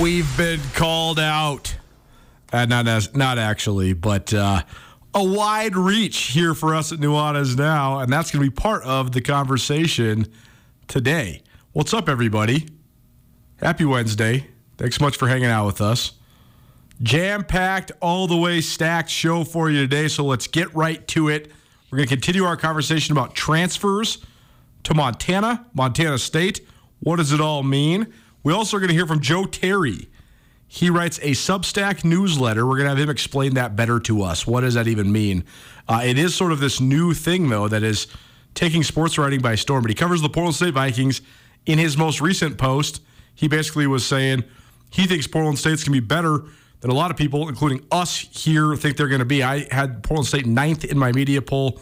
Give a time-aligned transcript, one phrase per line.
[0.00, 1.76] We've been called out.
[2.50, 4.62] Uh, not as, not actually, but uh,
[5.12, 8.82] a wide reach here for us at Nuanez now, and that's going to be part
[8.84, 10.26] of the conversation
[10.88, 11.42] today.
[11.72, 12.66] What's up, everybody?
[13.58, 14.46] Happy Wednesday.
[14.78, 16.12] Thanks so much for hanging out with us.
[17.02, 21.28] Jam packed, all the way stacked show for you today, so let's get right to
[21.28, 21.52] it.
[21.90, 24.24] We're going to continue our conversation about transfers
[24.84, 26.66] to Montana, Montana State.
[27.00, 28.10] What does it all mean?
[28.42, 30.08] We also are going to hear from Joe Terry.
[30.66, 32.64] He writes a Substack newsletter.
[32.64, 34.46] We're going to have him explain that better to us.
[34.46, 35.44] What does that even mean?
[35.88, 38.06] Uh, it is sort of this new thing, though, that is
[38.54, 39.82] taking sports writing by storm.
[39.82, 41.22] But he covers the Portland State Vikings.
[41.66, 43.02] In his most recent post,
[43.34, 44.44] he basically was saying
[44.90, 46.44] he thinks Portland State's going to be better
[46.80, 49.42] than a lot of people, including us here, think they're going to be.
[49.42, 51.80] I had Portland State ninth in my media poll.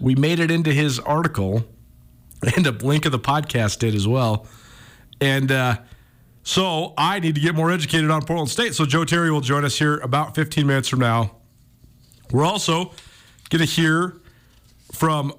[0.00, 1.64] We made it into his article,
[2.56, 4.46] and a link of the podcast did as well.
[5.22, 5.76] And uh,
[6.42, 8.74] so I need to get more educated on Portland State.
[8.74, 11.36] So Joe Terry will join us here about 15 minutes from now.
[12.32, 12.86] We're also
[13.48, 14.16] going to hear
[14.90, 15.32] from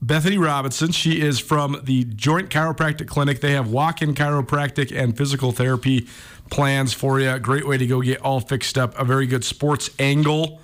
[0.00, 0.92] Bethany Robinson.
[0.92, 3.42] She is from the Joint Chiropractic Clinic.
[3.42, 6.08] They have walk in chiropractic and physical therapy
[6.50, 7.38] plans for you.
[7.38, 8.98] Great way to go get all fixed up.
[8.98, 10.62] A very good sports angle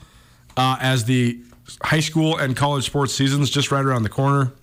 [0.57, 1.43] uh, as the
[1.83, 4.55] high school and college sports seasons just right around the corner.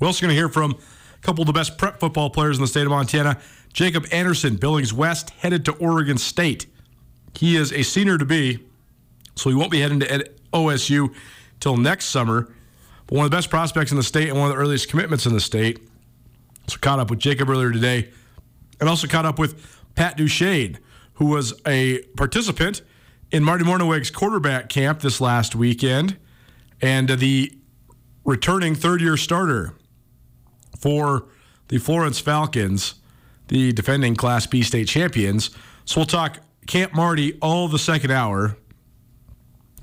[0.00, 0.76] We're also going to hear from
[1.22, 3.38] couple of the best prep football players in the state of Montana.
[3.72, 6.66] Jacob Anderson, Billings West, headed to Oregon State.
[7.34, 8.62] He is a senior to be,
[9.36, 11.14] so he won't be heading to OSU
[11.60, 12.52] till next summer.
[13.06, 15.24] But one of the best prospects in the state and one of the earliest commitments
[15.24, 15.78] in the state.
[16.66, 18.10] So caught up with Jacob earlier today,
[18.78, 20.78] and also caught up with Pat Duchesne,
[21.14, 22.82] who was a participant
[23.30, 26.18] in Marty Mornhinweg's quarterback camp this last weekend,
[26.80, 27.52] and the
[28.24, 29.74] returning third-year starter
[30.82, 31.26] for
[31.68, 32.96] the Florence Falcons,
[33.48, 35.50] the defending Class B state champions.
[35.84, 38.56] So we'll talk Camp Marty all the second hour.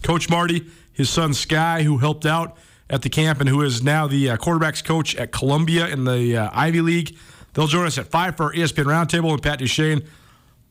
[0.03, 2.57] Coach Marty, his son Sky, who helped out
[2.89, 6.37] at the camp and who is now the uh, quarterbacks coach at Columbia in the
[6.37, 7.17] uh, Ivy League.
[7.53, 10.03] They'll join us at 5 for our ESPN Roundtable, and Pat Duchesne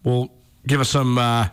[0.04, 0.32] will
[0.66, 1.48] give us some uh,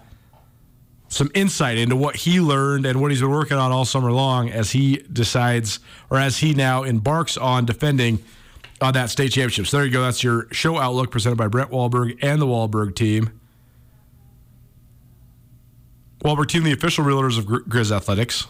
[1.08, 4.50] some insight into what he learned and what he's been working on all summer long
[4.50, 5.80] as he decides,
[6.10, 8.24] or as he now embarks on defending
[8.82, 9.68] on that state championship.
[9.68, 10.02] So there you go.
[10.02, 13.40] That's your show outlook presented by Brent Wahlberg and the Wahlberg team.
[16.24, 18.48] Wahlberg team, the official realtors of Gri- Grizz Athletics.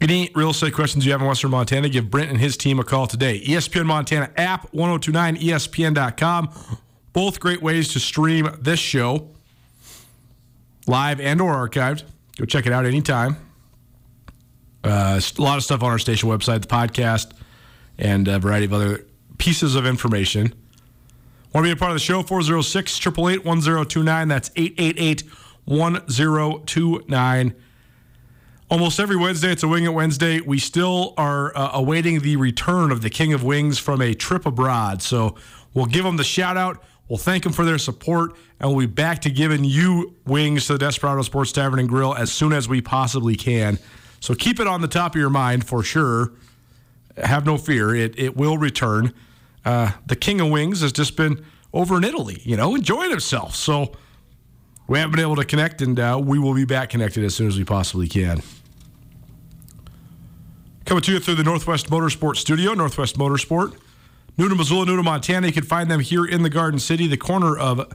[0.00, 2.84] Any real estate questions you have in Western Montana, give Brent and his team a
[2.84, 3.40] call today.
[3.44, 6.50] ESPN Montana app, 1029ESPN.com.
[7.12, 9.28] Both great ways to stream this show.
[10.88, 12.02] live and or archived.
[12.36, 13.36] Go check it out anytime.
[14.82, 17.32] Uh, a lot of stuff on our station website, the podcast,
[17.98, 19.06] and a variety of other
[19.38, 20.54] pieces of information.
[21.52, 22.22] Want to be a part of the show?
[22.22, 24.28] 406 888 1029.
[24.28, 25.22] That's 888
[25.64, 27.54] 1029.
[28.70, 30.40] Almost every Wednesday, it's a Wing It Wednesday.
[30.40, 34.46] We still are uh, awaiting the return of the King of Wings from a trip
[34.46, 35.02] abroad.
[35.02, 35.36] So
[35.74, 36.82] we'll give them the shout out.
[37.06, 40.72] We'll thank them for their support, and we'll be back to giving you wings to
[40.74, 43.78] the Desperado Sports Tavern and Grill as soon as we possibly can.
[44.20, 46.32] So keep it on the top of your mind for sure.
[47.16, 49.12] Have no fear, it, it will return.
[49.64, 53.54] Uh, the King of Wings has just been over in Italy, you know, enjoying himself.
[53.54, 53.92] So
[54.88, 57.48] we haven't been able to connect, and uh, we will be back connected as soon
[57.48, 58.42] as we possibly can.
[60.84, 63.76] Coming to you through the Northwest Motorsport Studio, Northwest Motorsport.
[64.38, 65.46] Newton, Missoula, Newton, Montana.
[65.46, 67.94] You can find them here in the Garden City, the corner of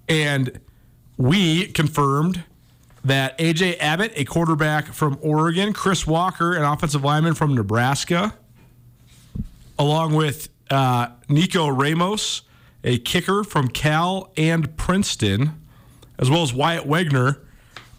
[0.09, 0.59] and
[1.17, 2.43] we confirmed
[3.05, 8.33] that AJ Abbott, a quarterback from Oregon, Chris Walker, an offensive lineman from Nebraska,
[9.77, 12.43] along with uh, Nico Ramos,
[12.83, 15.59] a kicker from Cal and Princeton,
[16.19, 17.39] as well as Wyatt Wegner,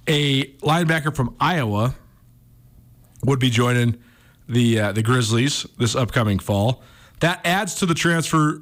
[0.06, 1.94] a linebacker from Iowa,
[3.24, 3.96] would be joining
[4.48, 6.82] the uh, the Grizzlies this upcoming fall.
[7.20, 8.60] That adds to the transfer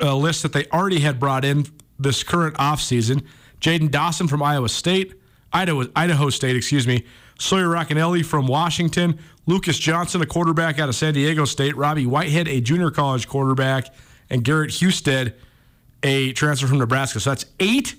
[0.00, 1.66] uh, list that they already had brought in
[1.98, 3.24] this current offseason.
[3.60, 5.14] Jaden Dawson from Iowa State,
[5.52, 7.04] Idaho, Idaho State, excuse me.
[7.38, 12.48] Sawyer Racanelli from Washington, Lucas Johnson, a quarterback out of San Diego State, Robbie Whitehead,
[12.48, 13.94] a junior college quarterback,
[14.28, 15.34] and Garrett Husted,
[16.02, 17.20] a transfer from Nebraska.
[17.20, 17.94] So that's eight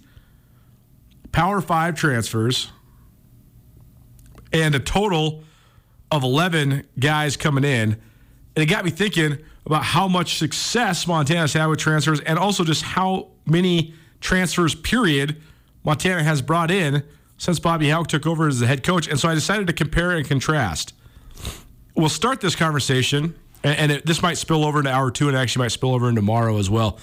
[1.32, 2.72] Power Five transfers
[4.52, 5.44] and a total
[6.12, 7.94] of 11 guys coming in.
[7.94, 12.64] And it got me thinking about how much success Montana's had with transfers and also
[12.64, 15.42] just how many transfers, period,
[15.84, 17.04] Montana has brought in
[17.38, 19.08] since Bobby Hauck took over as the head coach.
[19.08, 20.94] And so I decided to compare and contrast.
[21.96, 25.38] We'll start this conversation, and, and it, this might spill over into hour two and
[25.38, 27.00] actually might spill over into tomorrow as well,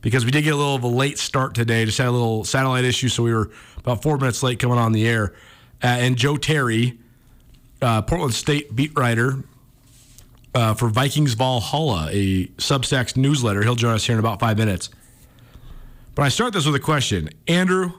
[0.00, 1.84] because we did get a little of a late start today.
[1.84, 4.92] Just had a little satellite issue, so we were about four minutes late coming on
[4.92, 5.34] the air.
[5.82, 6.98] Uh, and Joe Terry,
[7.82, 9.44] uh, Portland State beat writer
[10.54, 13.62] uh, for Vikings Valhalla, a Substack newsletter.
[13.62, 14.90] He'll join us here in about five minutes.
[16.14, 17.28] But I start this with a question.
[17.46, 17.92] Andrew,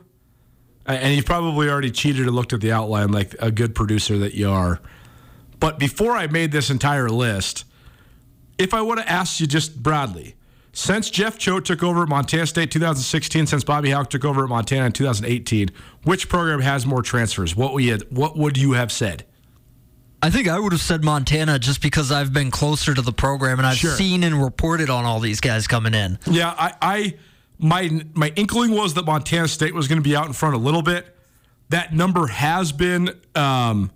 [0.85, 4.33] and you've probably already cheated and looked at the outline like a good producer that
[4.33, 4.81] you are.
[5.59, 7.65] But before I made this entire list,
[8.57, 10.35] if I would have asked you just broadly,
[10.71, 14.49] since Jeff Choate took over at Montana State 2016, since Bobby Hauck took over at
[14.49, 15.69] Montana in 2018,
[16.03, 17.55] which program has more transfers?
[17.55, 19.25] What would you, what would you have said?
[20.21, 23.57] I think I would have said Montana just because I've been closer to the program
[23.57, 23.95] and I've Sure.
[23.95, 26.19] seen and reported on all these guys coming in.
[26.29, 27.13] Yeah, I, I
[27.57, 30.57] my my inkling was that Montana State was going to be out in front a
[30.57, 31.15] little bit.
[31.69, 33.91] That number has been um,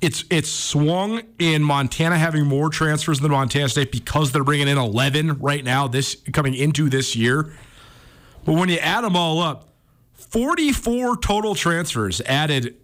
[0.00, 4.78] it's it's swung in Montana having more transfers than Montana State because they're bringing in
[4.78, 7.52] 11 right now this coming into this year.
[8.44, 9.68] But when you add them all up,
[10.14, 12.76] 44 total transfers added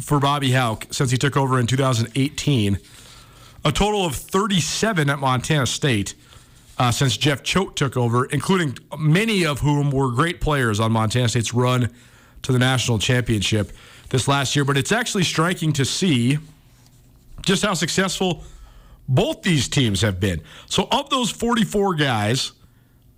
[0.00, 2.78] for Bobby Hauck since he took over in 2018.
[3.62, 6.14] A total of 37 at Montana State
[6.78, 11.28] uh, since Jeff Choate took over, including many of whom were great players on Montana
[11.28, 11.90] State's run
[12.42, 13.72] to the national championship
[14.10, 14.64] this last year.
[14.64, 16.38] But it's actually striking to see
[17.42, 18.44] just how successful
[19.08, 20.40] both these teams have been.
[20.66, 22.52] So, of those 44 guys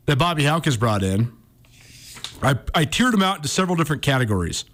[0.06, 1.32] that Bobby Hauck has brought in,
[2.42, 4.64] I, I tiered them out into several different categories.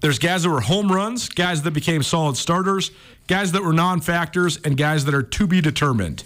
[0.00, 2.90] There's guys that were home runs, guys that became solid starters,
[3.26, 6.24] guys that were non factors, and guys that are to be determined.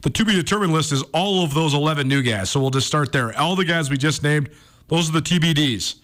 [0.00, 2.50] The to be determined list is all of those 11 new guys.
[2.50, 3.38] So we'll just start there.
[3.38, 4.50] All the guys we just named,
[4.88, 5.96] those are the TBDs.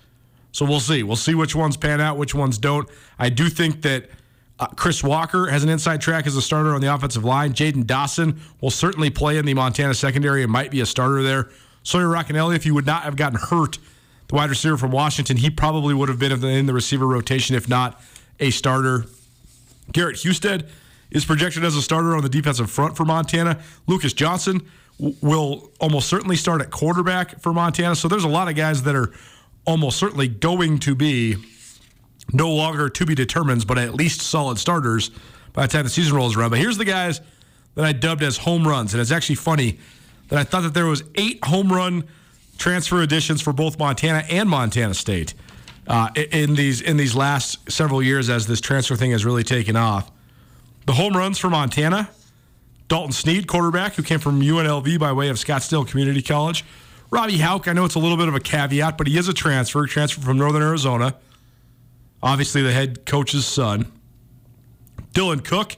[0.58, 1.04] So we'll see.
[1.04, 2.88] We'll see which ones pan out, which ones don't.
[3.16, 4.10] I do think that
[4.58, 7.52] uh, Chris Walker has an inside track as a starter on the offensive line.
[7.52, 11.48] Jaden Dawson will certainly play in the Montana secondary and might be a starter there.
[11.84, 13.78] Sawyer Racanelli, if he would not have gotten hurt,
[14.26, 17.68] the wide receiver from Washington, he probably would have been in the receiver rotation, if
[17.68, 18.02] not
[18.40, 19.04] a starter.
[19.92, 20.68] Garrett Husted
[21.12, 23.60] is projected as a starter on the defensive front for Montana.
[23.86, 27.94] Lucas Johnson w- will almost certainly start at quarterback for Montana.
[27.94, 29.12] So there's a lot of guys that are
[29.68, 31.36] almost certainly going to be
[32.32, 35.10] no longer to be determined, but at least solid starters
[35.52, 36.50] by the time the season rolls around.
[36.50, 37.20] But here's the guys
[37.74, 38.94] that I dubbed as home runs.
[38.94, 39.78] And it's actually funny
[40.28, 42.04] that I thought that there was eight home run
[42.56, 45.34] transfer additions for both Montana and Montana State
[45.86, 49.76] uh, in these in these last several years as this transfer thing has really taken
[49.76, 50.10] off.
[50.86, 52.08] The home runs for Montana,
[52.88, 56.64] Dalton Sneed, quarterback who came from UNLV by way of Scottsdale Community College.
[57.10, 59.32] Robbie Hauck, I know it's a little bit of a caveat, but he is a
[59.32, 61.16] transfer, transfer from Northern Arizona.
[62.22, 63.90] Obviously, the head coach's son.
[65.12, 65.76] Dylan Cook,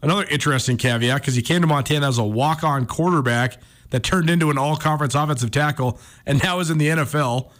[0.00, 3.58] another interesting caveat because he came to Montana as a walk on quarterback
[3.90, 7.50] that turned into an all conference offensive tackle and now is in the NFL.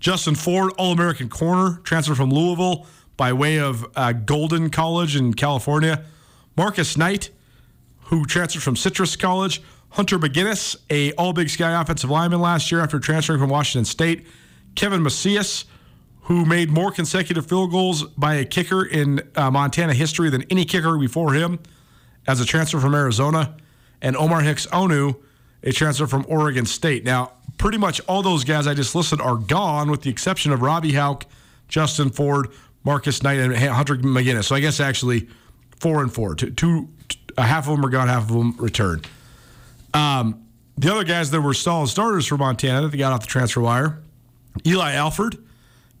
[0.00, 2.86] Justin Ford, All American corner, transferred from Louisville
[3.16, 6.04] by way of uh, Golden College in California.
[6.56, 7.30] Marcus Knight,
[8.04, 9.62] who transferred from Citrus College.
[9.92, 14.26] Hunter McGinnis, a All Big Sky offensive lineman last year after transferring from Washington State.
[14.74, 15.66] Kevin Macias,
[16.22, 20.64] who made more consecutive field goals by a kicker in uh, Montana history than any
[20.64, 21.58] kicker before him
[22.26, 23.54] as a transfer from Arizona.
[24.00, 25.16] And Omar Hicks Onu,
[25.62, 27.04] a transfer from Oregon State.
[27.04, 30.62] Now, pretty much all those guys I just listed are gone, with the exception of
[30.62, 31.26] Robbie Hauck,
[31.68, 32.48] Justin Ford,
[32.82, 34.44] Marcus Knight, and Hunter McGinnis.
[34.44, 35.28] So I guess actually
[35.80, 36.34] four and four.
[36.34, 36.88] Two, two
[37.36, 39.06] half of them are gone, half of them returned.
[39.94, 40.46] Um,
[40.76, 43.98] the other guys that were solid starters for Montana that got off the transfer wire
[44.66, 45.38] Eli Alford,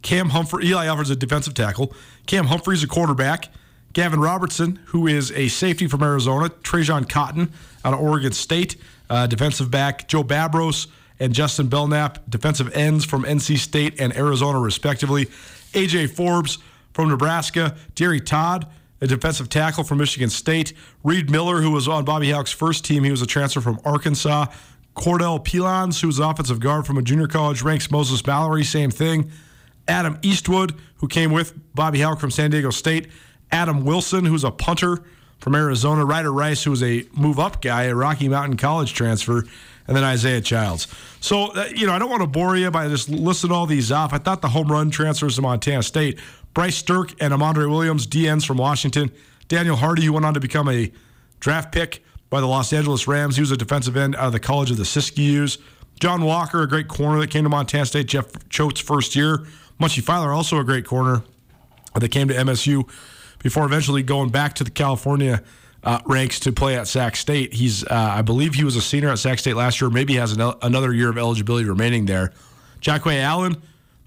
[0.02, 0.66] Cam Humphrey.
[0.66, 1.94] Eli Alford's a defensive tackle.
[2.26, 3.48] Cam Humphrey's a quarterback.
[3.92, 6.48] Gavin Robertson, who is a safety from Arizona.
[6.48, 7.52] Trajan Cotton
[7.84, 8.76] out of Oregon State,
[9.10, 10.08] uh, defensive back.
[10.08, 10.86] Joe Babros
[11.20, 15.26] and Justin Belknap, defensive ends from NC State and Arizona, respectively.
[15.74, 16.58] AJ Forbes
[16.94, 17.76] from Nebraska.
[17.94, 18.66] Jerry Todd,
[19.02, 20.72] a defensive tackle from Michigan State.
[21.02, 24.46] Reed Miller, who was on Bobby Hauck's first team, he was a transfer from Arkansas.
[24.94, 27.90] Cordell Pilons, who was an offensive guard from a junior college ranks.
[27.90, 29.30] Moses Mallory, same thing.
[29.88, 33.08] Adam Eastwood, who came with Bobby Hauck from San Diego State.
[33.50, 35.02] Adam Wilson, who's a punter
[35.38, 36.04] from Arizona.
[36.04, 39.44] Ryder Rice, who was a move up guy, a Rocky Mountain College transfer.
[39.88, 40.86] And then Isaiah Childs.
[41.20, 43.90] So, uh, you know, I don't want to bore you by just listing all these
[43.90, 44.12] off.
[44.12, 46.20] I thought the home run transfers to Montana State
[46.54, 49.10] Bryce Sterk and Amandre Williams, DNs from Washington.
[49.48, 50.92] Daniel Hardy, who went on to become a
[51.40, 53.36] draft pick by the Los Angeles Rams.
[53.36, 55.58] He was a defensive end out of the College of the Siskiyous.
[56.00, 58.06] John Walker, a great corner that came to Montana State.
[58.06, 59.46] Jeff Choate's first year.
[59.78, 61.22] Munchie Filer, also a great corner
[61.94, 62.88] that came to MSU
[63.40, 65.42] before eventually going back to the California
[65.84, 67.52] uh, ranks to play at Sac State.
[67.52, 69.90] He's, uh, I believe, he was a senior at Sac State last year.
[69.90, 72.32] Maybe has an, another year of eligibility remaining there.
[72.80, 73.60] Jacquay Allen,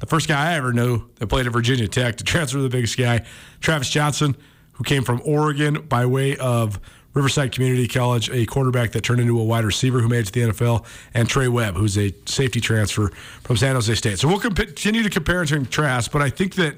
[0.06, 2.70] the first guy I ever knew that played at Virginia Tech to transfer to the
[2.70, 3.26] Big Sky.
[3.60, 4.36] Travis Johnson,
[4.74, 6.80] who came from Oregon by way of
[7.16, 10.32] Riverside Community College, a quarterback that turned into a wide receiver who made it to
[10.32, 10.86] the NFL,
[11.16, 13.10] and Trey Webb, who's a safety transfer
[13.42, 14.20] from San Jose State.
[14.20, 16.76] So we'll continue to compare and contrast, but I think that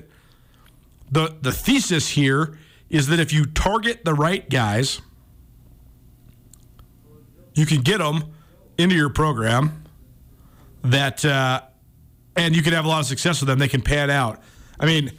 [1.12, 2.57] the the thesis here
[2.89, 5.01] is that if you target the right guys,
[7.55, 8.24] you can get them
[8.77, 9.84] into your program.
[10.84, 11.62] That uh,
[12.38, 13.60] and you can have a lot of success with them.
[13.60, 14.41] They can pan out.
[14.79, 15.12] I mean,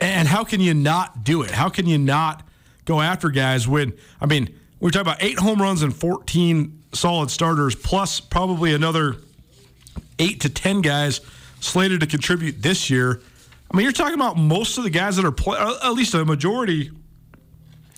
[0.00, 1.50] and how can you not do it?
[1.50, 2.46] How can you not
[2.84, 7.30] go after guys when, I mean, we're talking about eight home runs and 14 solid
[7.30, 9.16] starters, plus probably another
[10.18, 11.20] eight to 10 guys
[11.60, 13.20] slated to contribute this year.
[13.70, 16.14] I mean, you're talking about most of the guys that are playing, uh, at least
[16.14, 16.90] a majority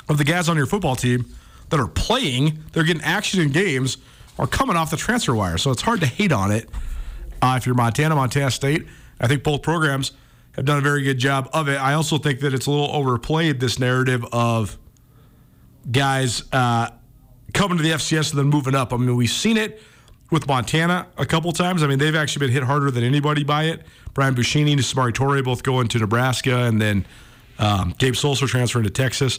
[0.09, 1.26] of the guys on your football team
[1.69, 3.99] that are playing, they're getting action in games,
[4.38, 5.59] are coming off the transfer wire.
[5.59, 6.69] So it's hard to hate on it.
[7.42, 8.87] Uh, if you're Montana, Montana State,
[9.20, 10.12] I think both programs
[10.52, 11.80] have done a very good job of it.
[11.80, 14.76] I also think that it's a little overplayed this narrative of
[15.90, 16.90] guys uh,
[17.54, 18.92] coming to the FCS and then moving up.
[18.92, 19.80] I mean, we've seen it
[20.30, 21.82] with Montana a couple times.
[21.82, 23.82] I mean, they've actually been hit harder than anybody by it.
[24.14, 27.06] Brian Buschini and Samori Toure both going to Nebraska, and then
[27.59, 29.38] um, Gabe Sulser transferring to Texas.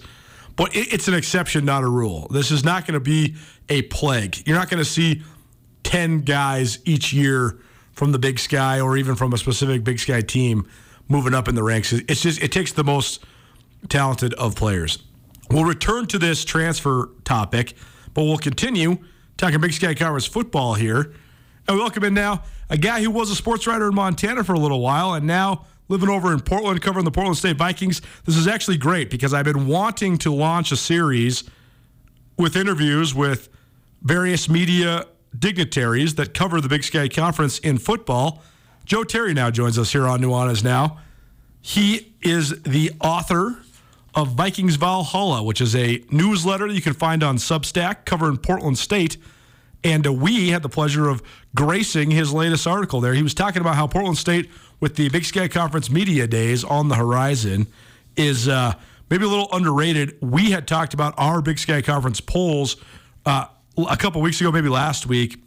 [0.55, 2.27] But it, it's an exception, not a rule.
[2.29, 3.35] This is not going to be
[3.69, 4.47] a plague.
[4.47, 5.23] You're not going to see
[5.83, 7.59] 10 guys each year
[8.01, 10.67] from the Big Sky or even from a specific Big Sky team
[11.07, 11.93] moving up in the ranks.
[11.93, 13.23] It's just it takes the most
[13.89, 15.03] talented of players.
[15.51, 17.75] We'll return to this transfer topic,
[18.15, 18.97] but we'll continue
[19.37, 21.13] talking Big Sky Conference football here.
[21.67, 22.41] And we welcome in now
[22.71, 25.67] a guy who was a sports writer in Montana for a little while and now
[25.87, 28.01] living over in Portland covering the Portland State Vikings.
[28.25, 31.43] This is actually great because I've been wanting to launch a series
[32.35, 33.49] with interviews with
[34.01, 35.05] various media
[35.37, 38.41] dignitaries that cover the Big Sky Conference in football.
[38.85, 40.99] Joe Terry now joins us here on Nuanez Now.
[41.61, 43.63] He is the author
[44.13, 48.77] of Vikings Valhalla, which is a newsletter that you can find on Substack covering Portland
[48.77, 49.17] State.
[49.83, 51.23] And uh, we had the pleasure of
[51.55, 53.13] gracing his latest article there.
[53.13, 56.89] He was talking about how Portland State, with the Big Sky Conference media days on
[56.89, 57.67] the horizon,
[58.15, 58.73] is uh,
[59.09, 60.17] maybe a little underrated.
[60.21, 62.75] We had talked about our Big Sky Conference polls
[63.25, 63.45] uh,
[63.77, 65.41] a couple weeks ago, maybe last week,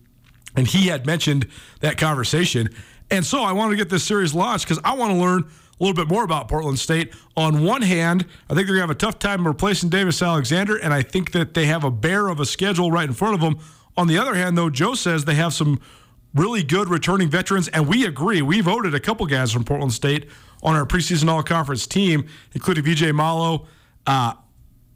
[0.57, 1.47] and he had mentioned
[1.81, 2.69] that conversation.
[3.11, 5.83] And so I wanted to get this series launched because I want to learn a
[5.83, 7.13] little bit more about Portland State.
[7.37, 10.77] On one hand, I think they're going to have a tough time replacing Davis Alexander,
[10.77, 13.41] and I think that they have a bear of a schedule right in front of
[13.41, 13.59] them.
[13.97, 15.81] On the other hand, though, Joe says they have some
[16.35, 18.43] really good returning veterans, and we agree.
[18.43, 20.29] We voted a couple guys from Portland State
[20.63, 23.67] on our preseason all conference team, including VJ Malo,
[24.07, 24.35] uh,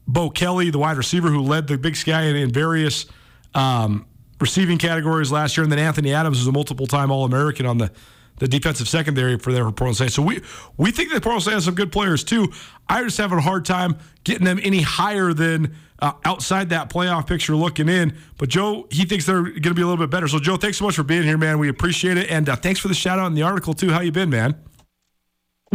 [0.07, 3.05] Bo Kelly, the wide receiver who led the Big Sky in, in various
[3.53, 4.05] um,
[4.39, 7.77] receiving categories last year, and then Anthony Adams, who's a multiple time All American on
[7.77, 7.91] the
[8.39, 10.11] the defensive secondary for their Portland State.
[10.11, 10.41] So we
[10.77, 12.51] we think that Portland State has some good players too.
[12.87, 17.27] I just having a hard time getting them any higher than uh, outside that playoff
[17.27, 18.17] picture looking in.
[18.37, 20.27] But Joe, he thinks they're going to be a little bit better.
[20.27, 21.59] So Joe, thanks so much for being here, man.
[21.59, 23.91] We appreciate it, and uh, thanks for the shout out in the article too.
[23.91, 24.55] How you been, man?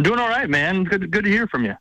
[0.01, 0.83] Doing all right, man.
[0.83, 1.75] Good good to hear from you.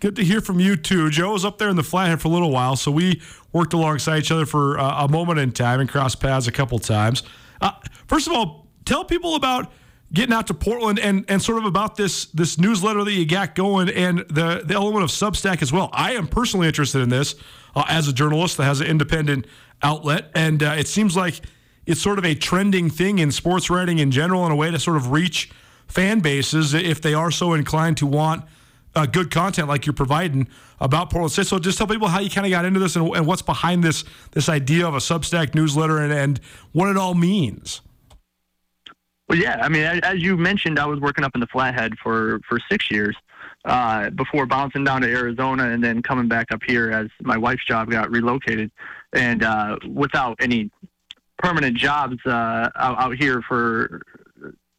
[0.00, 1.10] Good to hear from you too.
[1.10, 3.20] Joe was up there in the flathead for a little while, so we
[3.52, 6.78] worked alongside each other for uh, a moment in time and crossed paths a couple
[6.78, 7.24] times.
[7.60, 7.72] Uh,
[8.06, 9.72] first of all, tell people about
[10.12, 13.56] getting out to Portland and and sort of about this this newsletter that you got
[13.56, 15.90] going and the the element of Substack as well.
[15.92, 17.34] I am personally interested in this
[17.74, 19.46] uh, as a journalist that has an independent
[19.82, 21.40] outlet, and uh, it seems like
[21.86, 24.78] it's sort of a trending thing in sports writing in general, in a way to
[24.78, 25.50] sort of reach
[25.88, 28.44] fan bases if they are so inclined to want
[28.94, 30.48] uh, good content like you're providing
[30.80, 31.46] about Portland State.
[31.46, 33.84] So just tell people how you kind of got into this and, and, what's behind
[33.84, 36.40] this this idea of a Substack newsletter and, and
[36.72, 37.80] what it all means.
[39.28, 42.40] Well, yeah, I mean, as you mentioned, I was working up in the Flathead for
[42.48, 43.16] for six years
[43.64, 47.64] uh, before bouncing down to Arizona and then coming back up here as my wife's
[47.66, 48.70] job got relocated,
[49.12, 50.70] and uh, without any
[51.38, 54.02] permanent jobs uh, out, out here for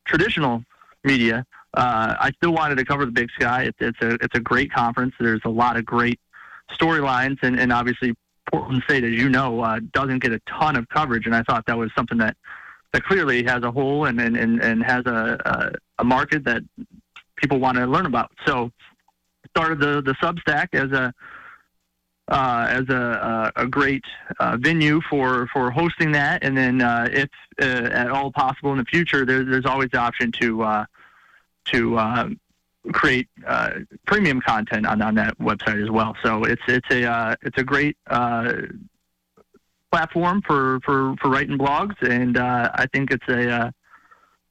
[0.06, 0.64] traditional
[1.04, 1.46] media.
[1.74, 3.64] Uh, I still wanted to cover the Big Sky.
[3.64, 5.14] It's, it's a it's a great conference.
[5.20, 6.20] There's a lot of great
[6.80, 8.16] storylines, and, and obviously
[8.52, 11.26] Portland State, as you know, uh, doesn't get a ton of coverage.
[11.26, 12.36] And I thought that was something that
[12.94, 16.64] that clearly has a hole and and, and, and has a, a a market that
[17.36, 18.32] people want to learn about.
[18.48, 18.72] So
[19.50, 21.14] started the the Substack as a
[22.30, 24.04] uh, as a, a, a great
[24.40, 26.44] uh, venue for, for hosting that.
[26.44, 27.30] And then, uh, if
[27.62, 30.86] uh, at all possible in the future, there, there's always the option to uh,
[31.72, 32.30] to uh,
[32.92, 33.28] create
[34.06, 36.16] premium content on, on that website as well.
[36.24, 37.98] So it's it's a it's a great
[39.92, 43.74] platform for, for, for writing blogs, and I think it's a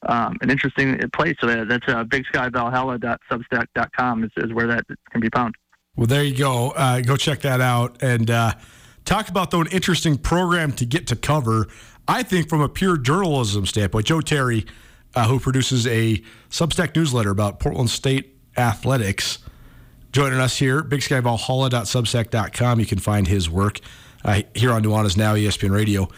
[0.03, 1.37] um, an interesting place.
[1.41, 5.57] So that's uh, bigskyvalhalla.substack.com is, is where that can be found.
[5.97, 6.71] Well, there you go.
[6.71, 8.53] Uh, go check that out and uh,
[9.05, 11.67] talk about though an interesting program to get to cover.
[12.07, 14.65] I think from a pure journalism standpoint, Joe Terry,
[15.19, 19.41] uh, who produces a Substack newsletter about Portland State athletics,
[20.13, 20.81] joining us here.
[20.81, 22.79] BigSkyValhalla.substack.com.
[22.79, 23.81] You can find his work
[24.25, 26.09] uh, here on Nuanez Now, ESPN Radio.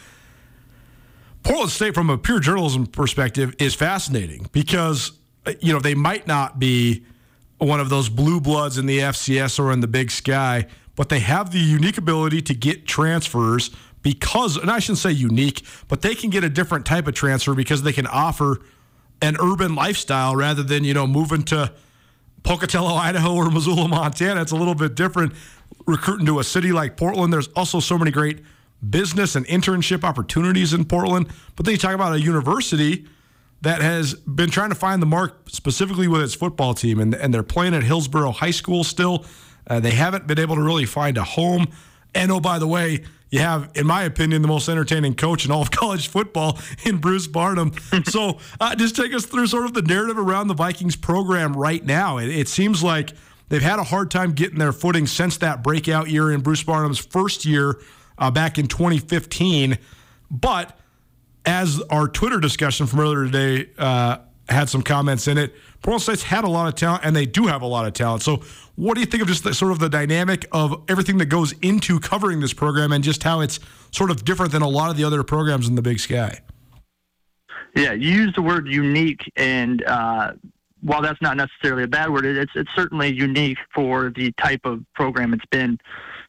[1.42, 5.12] Portland State, from a pure journalism perspective, is fascinating because
[5.46, 7.02] uh, you know they might not be
[7.56, 11.20] one of those blue bloods in the FCS or in the Big Sky, but they
[11.20, 13.70] have the unique ability to get transfers
[14.02, 17.54] because, and I shouldn't say unique, but they can get a different type of transfer
[17.54, 18.60] because they can offer
[19.22, 21.72] an urban lifestyle rather than, you know, moving to
[22.42, 24.40] Pocatello, Idaho or Missoula, Montana.
[24.42, 25.35] It's a little bit different
[25.87, 27.33] recruiting to a city like Portland.
[27.33, 28.40] There's also so many great
[28.88, 31.28] business and internship opportunities in Portland.
[31.56, 33.06] But then you talk about a university
[33.62, 37.33] that has been trying to find the mark specifically with its football team, and, and
[37.35, 39.26] they're playing at Hillsboro High School still.
[39.66, 41.66] Uh, they haven't been able to really find a home.
[42.14, 45.50] And oh, by the way, you have, in my opinion, the most entertaining coach in
[45.50, 47.72] all of college football in Bruce Barnum.
[48.04, 51.84] so uh, just take us through sort of the narrative around the Vikings program right
[51.84, 52.18] now.
[52.18, 53.12] It, it seems like
[53.48, 56.98] they've had a hard time getting their footing since that breakout year in Bruce Barnum's
[56.98, 57.80] first year
[58.18, 59.78] uh, back in 2015.
[60.30, 60.76] But
[61.46, 66.22] as our Twitter discussion from earlier today uh, had some comments in it, Portland State's
[66.22, 68.22] had a lot of talent, and they do have a lot of talent.
[68.22, 68.42] So,
[68.76, 71.52] what do you think of just the, sort of the dynamic of everything that goes
[71.62, 74.96] into covering this program, and just how it's sort of different than a lot of
[74.96, 76.40] the other programs in the Big Sky?
[77.74, 80.32] Yeah, you use the word unique, and uh,
[80.82, 84.84] while that's not necessarily a bad word, it's it's certainly unique for the type of
[84.94, 85.78] program it's been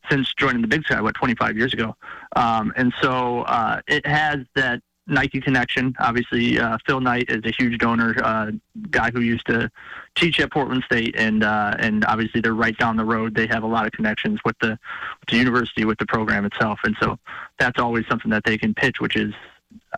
[0.10, 1.96] since joining the Big Sky, what 25 years ago,
[2.36, 4.82] um, and so uh, it has that
[5.12, 5.94] Nike connection.
[6.00, 8.52] Obviously, uh, Phil Knight is a huge donor, uh,
[8.90, 9.70] guy who used to
[10.16, 13.36] teach at Portland State, and uh, and obviously they're right down the road.
[13.36, 16.80] They have a lot of connections with the, with the university, with the program itself,
[16.84, 17.20] and so
[17.60, 19.34] that's always something that they can pitch, which is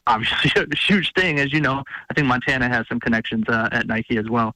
[0.07, 1.39] obviously a huge thing.
[1.39, 4.55] As you know, I think Montana has some connections uh, at Nike as well.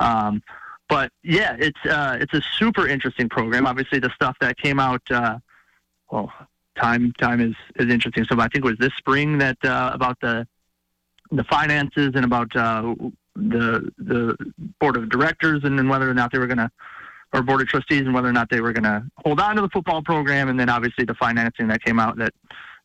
[0.00, 0.42] Um,
[0.88, 3.66] but yeah, it's uh, it's a super interesting program.
[3.66, 5.38] Obviously, the stuff that came out, uh,
[6.10, 6.32] well,
[6.80, 8.24] time time is is interesting.
[8.30, 10.46] So I think it was this spring that uh, about the
[11.30, 12.94] the finances and about uh,
[13.34, 14.36] the the
[14.80, 16.70] board of directors and then whether or not they were going to
[17.32, 19.62] or board of trustees and whether or not they were going to hold on to
[19.62, 22.34] the football program and then obviously the financing that came out that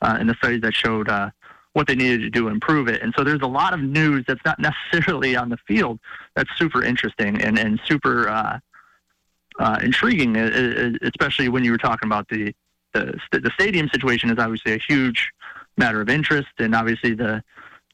[0.02, 1.30] uh, in the studies that showed uh,
[1.74, 3.02] what they needed to do to improve it.
[3.02, 4.58] And so there's a lot of news that's not
[4.94, 6.00] necessarily on the field
[6.36, 8.60] that's super interesting and and super uh,
[9.60, 12.54] uh, intriguing, especially when you were talking about the
[13.32, 15.32] the the stadium situation is obviously a huge
[15.78, 17.44] matter of interest, and obviously the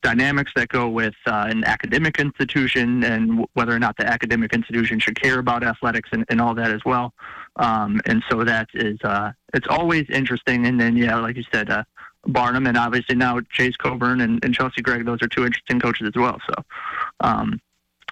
[0.02, 4.54] dynamics that go with uh, an academic institution and w- whether or not the academic
[4.54, 7.14] institution should care about athletics and, and all that as well.
[7.56, 10.68] Um, and so that is uh, it's always interesting.
[10.68, 11.84] And then yeah, like you said, uh,
[12.28, 16.08] Barnum and obviously now Jase Coburn and, and Chelsey Gregg, those are two interesting coaches
[16.08, 16.40] as well.
[16.48, 16.64] So
[17.22, 17.60] um,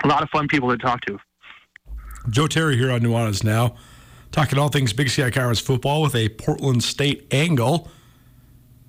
[0.03, 1.19] a lot of fun people to talk to.
[2.29, 3.75] Joe Terry here on Nuanez now,
[4.31, 7.89] talking all things Big Sky Conference football with a Portland State angle.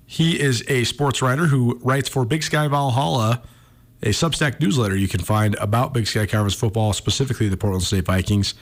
[0.05, 3.41] He is a sports writer who writes for Big Sky Valhalla,
[4.01, 8.05] a Substack newsletter you can find about Big Sky Conference football, specifically the Portland State
[8.05, 8.53] Vikings.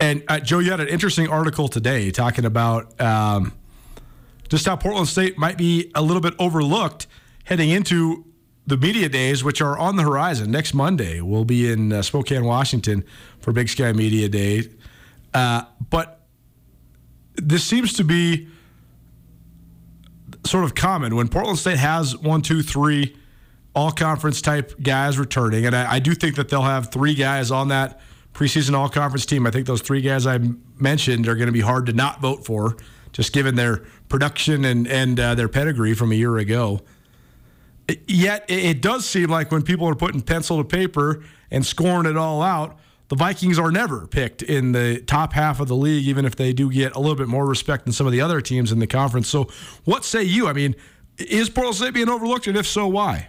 [0.00, 3.54] And uh, Joe, you had an interesting article today talking about um,
[4.48, 7.06] just how Portland State might be a little bit overlooked
[7.44, 8.24] heading into
[8.66, 10.50] the media days, which are on the horizon.
[10.50, 13.04] Next Monday, we'll be in uh, Spokane, Washington
[13.38, 14.68] for Big Sky Media Day.
[15.36, 16.22] Uh, but
[17.34, 18.48] this seems to be
[20.46, 23.14] sort of common when Portland State has one, two, three
[23.74, 25.66] all conference type guys returning.
[25.66, 28.00] And I, I, do think that they'll have three guys on that
[28.32, 29.46] preseason all conference team.
[29.46, 30.38] I think those three guys I
[30.78, 32.78] mentioned are going to be hard to not vote for,
[33.12, 36.80] just given their production and, and uh, their pedigree from a year ago.
[38.08, 42.16] Yet it does seem like when people are putting pencil to paper and scoring it
[42.16, 46.24] all out, the Vikings are never picked in the top half of the league, even
[46.24, 48.72] if they do get a little bit more respect than some of the other teams
[48.72, 49.28] in the conference.
[49.28, 49.48] So,
[49.84, 50.48] what say you?
[50.48, 50.74] I mean,
[51.18, 53.28] is Portland State being overlooked, and if so, why?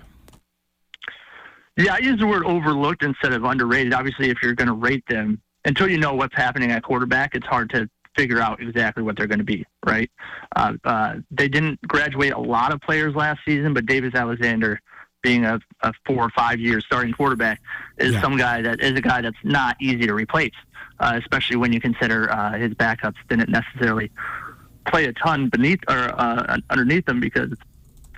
[1.77, 3.93] Yeah, I use the word overlooked instead of underrated.
[3.93, 7.45] Obviously, if you're going to rate them, until you know what's happening at quarterback, it's
[7.45, 10.09] hard to figure out exactly what they're going to be, right?
[10.55, 14.79] Uh, uh, they didn't graduate a lot of players last season, but Davis Alexander–
[15.21, 17.61] being a, a four or five year starting quarterback
[17.97, 18.21] is yeah.
[18.21, 20.53] some guy that is a guy that's not easy to replace,
[20.99, 24.11] uh, especially when you consider uh, his backups didn't necessarily
[24.85, 27.51] play a ton beneath or uh, underneath him because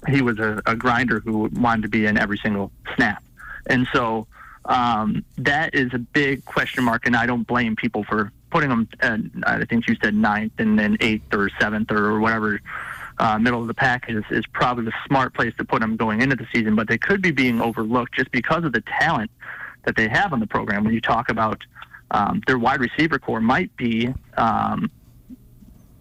[0.07, 3.23] he was a, a grinder who wanted to be in every single snap,
[3.67, 4.27] and so
[4.65, 7.05] um, that is a big question mark.
[7.05, 8.87] And I don't blame people for putting him.
[9.01, 12.61] Uh, I think you said ninth and then eighth or seventh or whatever
[13.19, 16.21] uh, middle of the pack is, is probably the smart place to put them going
[16.21, 19.29] into the season, but they could be being overlooked just because of the talent
[19.83, 20.83] that they have on the program.
[20.83, 21.61] When you talk about
[22.11, 24.89] um, their wide receiver core, might be um,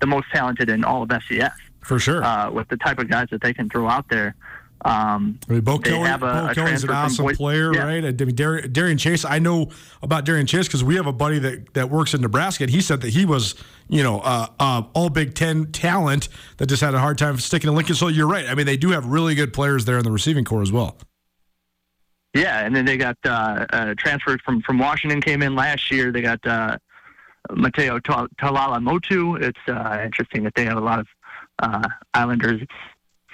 [0.01, 1.53] the most talented in all of FCS.
[1.83, 2.23] For sure.
[2.23, 4.35] Uh, with the type of guys that they can throw out there.
[4.85, 7.85] Um, I mean, Bo, Kelly, a, Bo a Kelly's an awesome Boy- player, yeah.
[7.85, 8.05] right?
[8.05, 9.25] I mean, Dar- Darian Chase.
[9.25, 9.71] I know
[10.03, 12.81] about Darian Chase because we have a buddy that, that works in Nebraska, and he
[12.81, 13.57] said that he was,
[13.89, 17.69] you know, uh, uh, all Big Ten talent that just had a hard time sticking
[17.69, 17.97] to Lincoln.
[17.97, 18.49] So you're right.
[18.49, 20.97] I mean, they do have really good players there in the receiving core as well.
[22.35, 25.21] Yeah, and then they got uh, uh, transferred from from Washington.
[25.21, 26.13] Came in last year.
[26.13, 26.77] They got uh,
[27.51, 28.01] Mataio
[28.41, 29.43] Talalemotu.
[29.43, 31.07] It's uh, interesting that they have a lot of
[31.61, 32.63] uh, Islanders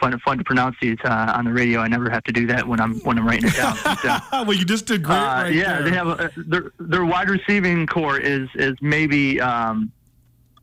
[0.04, 1.80] fun fun to pronounce these uh, on the radio.
[1.80, 3.76] I never have to do that when I'm when I'm writing it down.
[3.84, 5.16] But, uh, well, you just did great.
[5.16, 5.82] Uh, right yeah, there.
[5.82, 9.92] they have a, their their wide receiving core is is maybe um,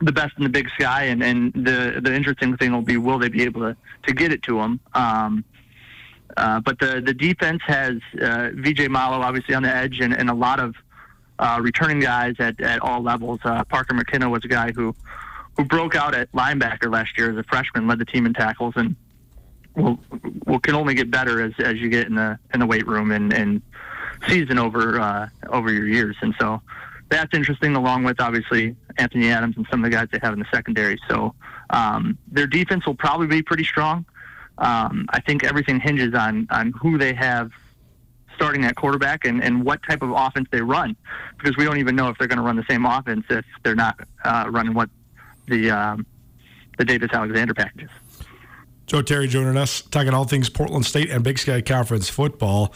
[0.02, 3.20] the best in the Big Sky, and, and the the interesting thing will be will
[3.20, 3.76] they be able to
[4.08, 4.80] to get it to them.
[4.94, 5.44] Um,
[6.38, 10.30] uh, but the the defense has uh, VJ Malo obviously on the edge, and, and
[10.30, 10.76] a lot of
[11.40, 13.40] uh, returning guys at, at all levels.
[13.42, 14.96] Parker McKenna was a guy who
[15.58, 18.74] who broke out at linebacker last year as a freshman, led the team in tackles,
[18.78, 18.96] and
[19.76, 20.00] will
[20.46, 23.12] will can only get better as as you get in the in the weight room
[23.12, 23.62] and and
[24.28, 26.16] season over uh, over your years.
[26.22, 26.62] And so
[27.10, 30.40] that's interesting, along with obviously Anthony Adams and some of the guys they have in
[30.40, 30.98] the secondary.
[31.10, 31.36] So
[31.70, 34.06] um, their defense will probably be pretty strong.
[34.58, 37.52] Um, I think everything hinges on on who they have
[38.36, 40.96] starting at quarterback and, and what type of offense they run,
[41.38, 43.76] because we don't even know if they're going to run the same offense if they're
[43.76, 44.90] not uh, running what
[45.48, 46.06] the um,
[46.78, 47.90] the Davis Alexander packages.
[48.92, 52.74] Joe Terry joining us, talking all things Portland State and Big Sky Conference football.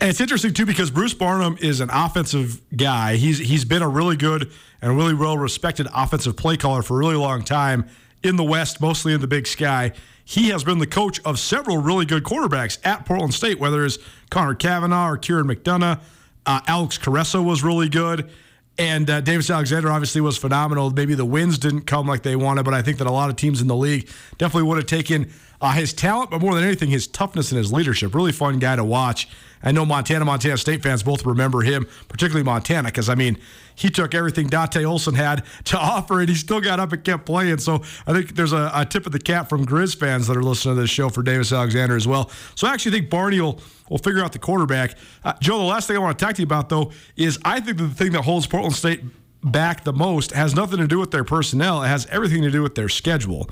[0.00, 3.16] And it's interesting too because Bruce Barnum is an offensive guy.
[3.16, 6.98] He's he's been a really good and really well respected offensive play caller for a
[6.98, 7.88] really long time
[8.22, 9.90] in the West, mostly in the Big Sky.
[10.24, 13.98] He has been the coach of several really good quarterbacks at Portland State, whether it's
[14.30, 15.98] Connor Kavanaugh or Kieran McDonough.
[16.46, 18.30] Uh, Alex Kuresa was really good.
[18.78, 20.90] and uh, Davis Alexander obviously was phenomenal.
[20.90, 23.36] Maybe the wins didn't come like they wanted, but I think that a lot of
[23.36, 26.90] teams in the league definitely would have taken uh, his talent, but more than anything,
[26.90, 28.14] his toughness and his leadership.
[28.14, 29.28] Really fun guy to watch.
[29.62, 33.38] I know Montana, Montana State fans both remember him, particularly Montana, because I mean,
[33.74, 37.26] he took everything Dante Olson had to offer, and he still got up and kept
[37.26, 37.58] playing.
[37.58, 40.42] So I think there's a, a tip of the cap from Grizz fans that are
[40.42, 42.30] listening to this show for Davis Alexander as well.
[42.54, 44.96] So I actually think Barney will will figure out the quarterback.
[45.24, 47.60] Uh, Joe, the last thing I want to talk to you about though is I
[47.60, 49.00] think the thing that holds Portland State
[49.42, 51.82] back the most has nothing to do with their personnel.
[51.82, 53.48] It has everything to do with their schedule.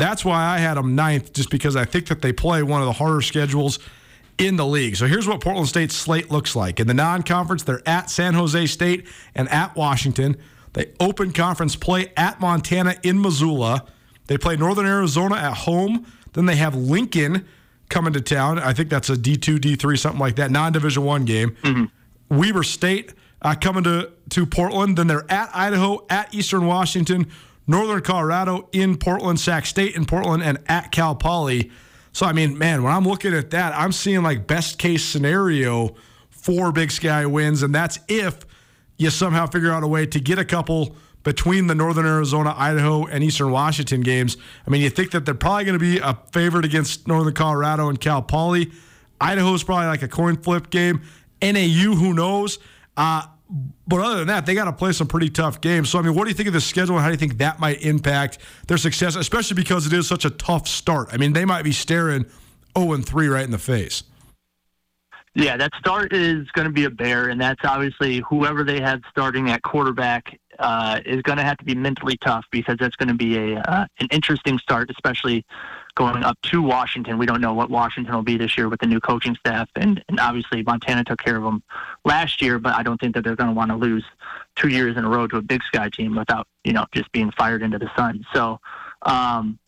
[0.00, 2.86] That's why I had them ninth, just because I think that they play one of
[2.86, 3.78] the harder schedules
[4.38, 4.96] in the league.
[4.96, 6.80] So here's what Portland State's slate looks like.
[6.80, 10.38] In the non conference, they're at San Jose State and at Washington.
[10.72, 13.84] They open conference play at Montana in Missoula.
[14.26, 16.06] They play Northern Arizona at home.
[16.32, 17.46] Then they have Lincoln
[17.90, 18.58] coming to town.
[18.58, 21.56] I think that's a D2, D3, something like that, non Division One game.
[21.62, 22.38] Mm-hmm.
[22.38, 24.96] Weber State uh, coming to, to Portland.
[24.96, 27.30] Then they're at Idaho, at Eastern Washington,
[27.70, 31.70] Northern Colorado in Portland, Sac State in Portland, and at Cal Poly.
[32.12, 35.94] So, I mean, man, when I'm looking at that, I'm seeing like best case scenario
[36.30, 37.62] for Big Sky wins.
[37.62, 38.40] And that's if
[38.98, 43.06] you somehow figure out a way to get a couple between the Northern Arizona, Idaho,
[43.06, 44.36] and Eastern Washington games.
[44.66, 47.88] I mean, you think that they're probably going to be a favorite against Northern Colorado
[47.88, 48.72] and Cal Poly.
[49.20, 51.02] Idaho's probably like a coin flip game.
[51.40, 52.58] NAU, who knows?
[52.96, 53.26] Uh,
[53.86, 55.90] but other than that, they got to play some pretty tough games.
[55.90, 57.38] So, I mean, what do you think of the schedule and how do you think
[57.38, 61.08] that might impact their success, especially because it is such a tough start?
[61.12, 62.26] I mean, they might be staring
[62.78, 64.04] 0 and 3 right in the face.
[65.34, 69.00] Yeah, that start is going to be a bear, and that's obviously whoever they have
[69.10, 73.08] starting at quarterback uh, is going to have to be mentally tough because that's going
[73.08, 75.44] to be a uh, an interesting start, especially
[76.00, 77.18] going up to Washington.
[77.18, 80.02] We don't know what Washington will be this year with the new coaching staff, and,
[80.08, 81.62] and obviously Montana took care of them
[82.06, 84.04] last year, but I don't think that they're going to want to lose
[84.56, 87.30] two years in a row to a Big Sky team without you know just being
[87.32, 88.24] fired into the sun.
[88.32, 88.58] So
[89.02, 89.58] um,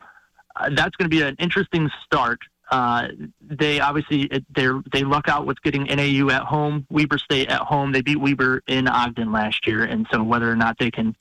[0.71, 2.41] that's going to be an interesting start.
[2.71, 3.09] Uh,
[3.43, 7.93] they obviously they they luck out with getting NAU at home, Weber State at home.
[7.93, 11.15] They beat Weber in Ogden last year, and so whether or not they can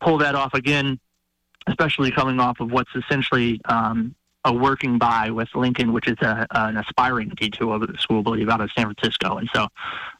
[0.00, 0.98] pull that off again,
[1.66, 6.46] especially coming off of what's essentially um, a working by with Lincoln, which is a,
[6.52, 9.38] an aspiring D2 school, believe, out of San Francisco.
[9.38, 9.68] And so,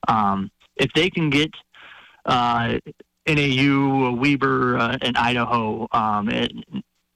[0.09, 1.51] um, if they can get
[2.25, 2.79] uh,
[3.27, 6.53] NAU, Weber, uh, and Idaho, um, it,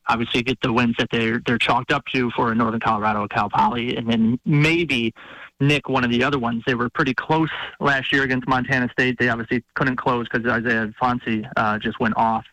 [0.08, 3.96] obviously get the wins that they're they're chalked up to for Northern Colorado, Cal Poly,
[3.96, 5.14] and then maybe
[5.60, 6.62] nick one of the other ones.
[6.66, 9.16] They were pretty close last year against Montana State.
[9.18, 12.44] They obviously couldn't close because Isaiah Ifanse uh, just went off,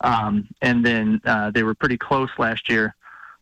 [0.00, 2.94] um, and then uh, they were pretty close last year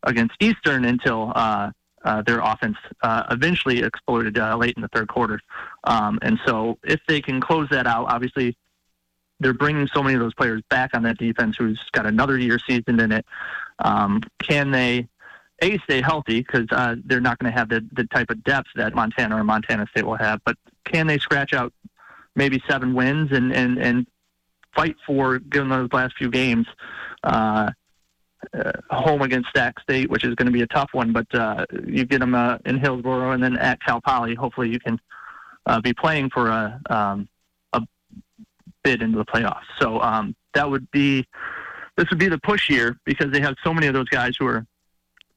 [0.03, 1.71] against Eastern until uh,
[2.05, 5.41] uh, their offense uh, eventually exploded late in the third quarter.
[5.85, 8.57] Um, and so, if they can close that out, obviously
[9.41, 12.59] they're bringing so many of those players back on that defense who's got another year
[12.59, 13.27] seasoned in it.
[13.79, 15.09] Um, can they?
[15.61, 18.67] A stay healthy because uh, they're not going to have the, the type of depth
[18.75, 20.41] that Montana or Montana State will have.
[20.45, 21.73] But can they scratch out
[22.35, 24.09] maybe seven wins and and and
[24.75, 26.67] fight for given those last few games?
[27.23, 27.71] Uh,
[28.55, 31.13] uh, home against Sac State, which is going to be a tough one.
[31.13, 34.35] But uh, you get them uh, in Hillsboro and then at Cal Poly.
[34.35, 35.01] Hopefully, you can
[35.67, 37.29] uh, be playing for a um,
[37.73, 37.83] a
[38.83, 39.65] bid into the playoffs.
[39.79, 41.27] So um, that would be
[41.97, 44.47] this would be the push year because they have so many of those guys who
[44.47, 44.67] are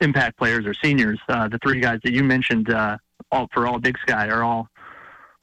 [0.01, 1.19] impact players or seniors.
[1.29, 2.97] Uh, the three guys that you mentioned, uh,
[3.31, 4.67] all for all Big Sky, are all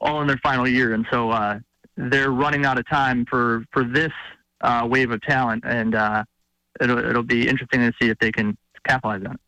[0.01, 1.59] all in their final year, and so uh,
[1.95, 4.11] they're running out of time for for this
[4.61, 5.95] uh, wave of talent and.
[5.95, 6.23] Uh,
[6.81, 9.39] it'll it'll be interesting to see if they can capitalize on it.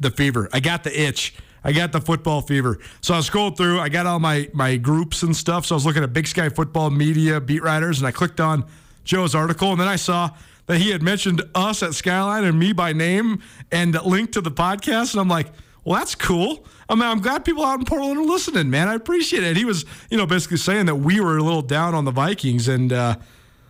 [0.01, 0.49] the fever.
[0.53, 1.35] I got the itch.
[1.65, 2.79] I got the football fever.
[3.01, 3.81] So I scrolled through.
[3.81, 5.67] I got all my my groups and stuff.
[5.67, 8.65] So I was looking at Big Sky football media beat writers, and I clicked on
[9.05, 10.31] Joe's article, and then I saw
[10.67, 13.43] that he had mentioned us at Skyline and me by name
[13.73, 15.49] and linked to the podcast, and I'm like,
[15.85, 16.67] well, that's cool.
[16.91, 18.89] I'm, I'm glad people out in Portland are listening, man.
[18.89, 19.57] I appreciate it.
[19.57, 22.69] He was, you know, basically saying that we were a little down on the Vikings,
[22.69, 23.17] and uh,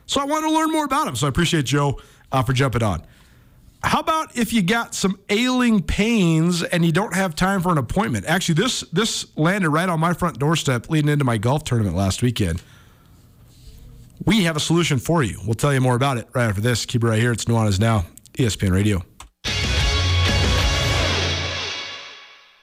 [0.06, 1.14] so I wanted to learn more about him.
[1.14, 2.00] So I appreciate Joe
[2.32, 3.06] uh, for jumping on.
[3.82, 7.78] How about if you got some ailing pains and you don't have time for an
[7.78, 8.26] appointment?
[8.26, 12.20] Actually, this this landed right on my front doorstep leading into my golf tournament last
[12.22, 12.60] weekend.
[14.24, 15.40] We have a solution for you.
[15.44, 16.86] We'll tell you more about it right after this.
[16.86, 17.32] Keep it right here.
[17.32, 19.04] It's Nuanez Now, ESPN Radio.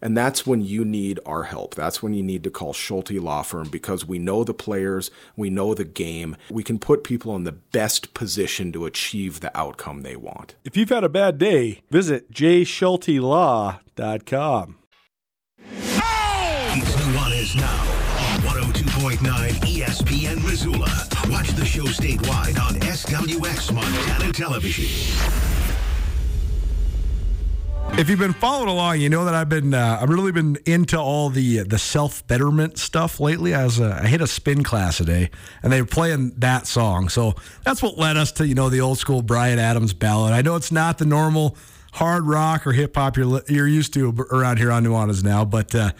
[0.00, 1.74] and that's when you need our help.
[1.74, 5.50] That's when you need to call Schulte Law Firm because we know the players, we
[5.50, 6.36] know the game.
[6.50, 10.54] We can put people in the best position to achieve the outcome they want.
[10.64, 14.74] If you've had a bad day, visit jschultelaw.com.
[16.70, 17.80] It's Nuanez now
[18.18, 18.40] on
[18.72, 19.18] 102.9
[19.64, 20.90] ESPN Missoula.
[21.30, 25.57] Watch the show statewide on SWX Montana Television.
[27.98, 30.96] If you've been following along, you know that I've been uh, I've really been into
[30.96, 33.56] all the the self betterment stuff lately.
[33.56, 35.30] I uh, I hit a spin class today,
[35.64, 37.34] and they were playing that song, so
[37.64, 40.32] that's what led us to you know the old school Bryan Adams ballad.
[40.32, 41.56] I know it's not the normal
[41.90, 45.74] hard rock or hip hop you're you're used to around here on Nuanez now, but.
[45.74, 45.90] Uh,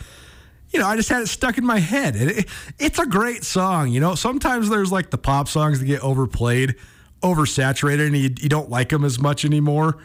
[0.70, 2.14] you know, I just had it stuck in my head.
[2.14, 3.88] It, it, it's a great song.
[3.88, 6.74] You know, sometimes there's like the pop songs that get overplayed,
[7.22, 9.96] oversaturated, and you, you don't like them as much anymore.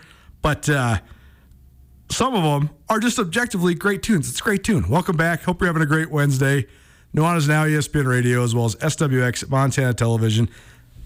[0.41, 0.99] But uh,
[2.13, 4.29] some of them are just objectively great tunes.
[4.29, 4.87] It's a great tune.
[4.89, 5.43] Welcome back.
[5.43, 6.67] Hope you're having a great Wednesday.
[7.15, 10.49] Nuanez Now ESPN Radio, as well as SWX Montana Television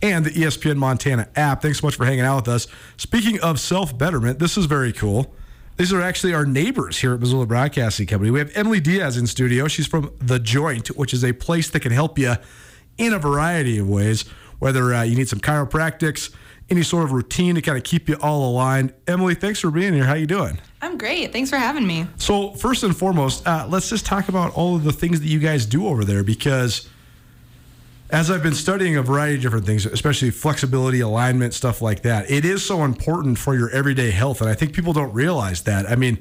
[0.01, 1.61] and the ESPN Montana app.
[1.61, 2.67] Thanks so much for hanging out with us.
[2.97, 5.33] Speaking of self betterment, this is very cool.
[5.77, 8.31] These are actually our neighbors here at Missoula Broadcasting Company.
[8.31, 9.67] We have Emily Diaz in studio.
[9.67, 12.35] She's from The Joint, which is a place that can help you
[12.97, 14.23] in a variety of ways,
[14.59, 16.33] whether uh, you need some chiropractics,
[16.69, 18.93] any sort of routine to kind of keep you all aligned.
[19.07, 20.05] Emily, thanks for being here.
[20.05, 20.59] How you doing?
[20.81, 21.31] I'm great.
[21.31, 22.05] Thanks for having me.
[22.17, 25.39] So first and foremost, uh, let's just talk about all of the things that you
[25.39, 26.87] guys do over there because
[28.09, 32.29] as I've been studying a variety of different things, especially flexibility, alignment, stuff like that,
[32.29, 34.39] it is so important for your everyday health.
[34.39, 35.89] And I think people don't realize that.
[35.89, 36.19] I mean,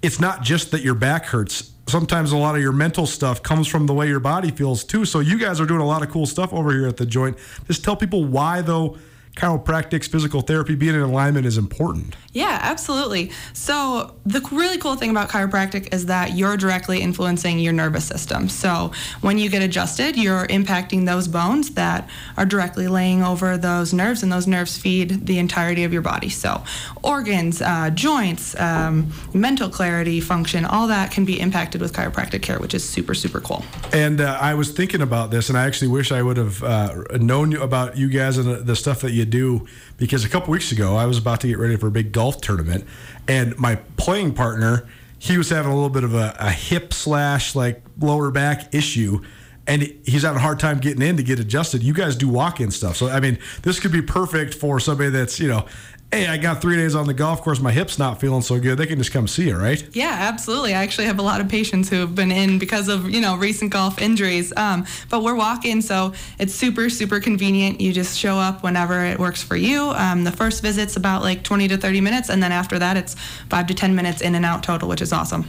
[0.00, 1.70] it's not just that your back hurts.
[1.86, 5.04] Sometimes a lot of your mental stuff comes from the way your body feels too.
[5.04, 7.36] So you guys are doing a lot of cool stuff over here at the joint.
[7.66, 8.96] Just tell people why though
[9.36, 12.16] chiropractics, physical therapy, being in alignment is important.
[12.32, 13.30] Yeah, absolutely.
[13.52, 18.48] So, the really cool thing about chiropractic is that you're directly influencing your nervous system.
[18.48, 23.92] So, when you get adjusted, you're impacting those bones that are directly laying over those
[23.92, 26.28] nerves, and those nerves feed the entirety of your body.
[26.28, 26.62] So,
[27.02, 32.58] organs, uh, joints, um, mental clarity, function, all that can be impacted with chiropractic care,
[32.58, 33.64] which is super, super cool.
[33.92, 36.94] And uh, I was thinking about this, and I actually wish I would have uh,
[37.18, 40.72] known about you guys and the stuff that you you do because a couple weeks
[40.72, 42.84] ago I was about to get ready for a big golf tournament,
[43.26, 44.86] and my playing partner
[45.22, 49.22] he was having a little bit of a, a hip slash like lower back issue.
[49.68, 51.84] And he's having a hard time getting in to get adjusted.
[51.84, 55.38] You guys do walk-in stuff, so I mean, this could be perfect for somebody that's
[55.38, 55.66] you know
[56.12, 58.76] hey, I got three days on the golf course, my hip's not feeling so good,
[58.76, 59.82] they can just come see you, right?
[59.92, 60.74] Yeah, absolutely.
[60.74, 63.36] I actually have a lot of patients who have been in because of, you know,
[63.36, 64.52] recent golf injuries.
[64.56, 67.80] Um, but we're walking, so it's super, super convenient.
[67.80, 69.90] You just show up whenever it works for you.
[69.96, 73.14] Um, the first visit's about like 20 to 30 minutes, and then after that, it's
[73.48, 75.46] five to 10 minutes in and out total, which is awesome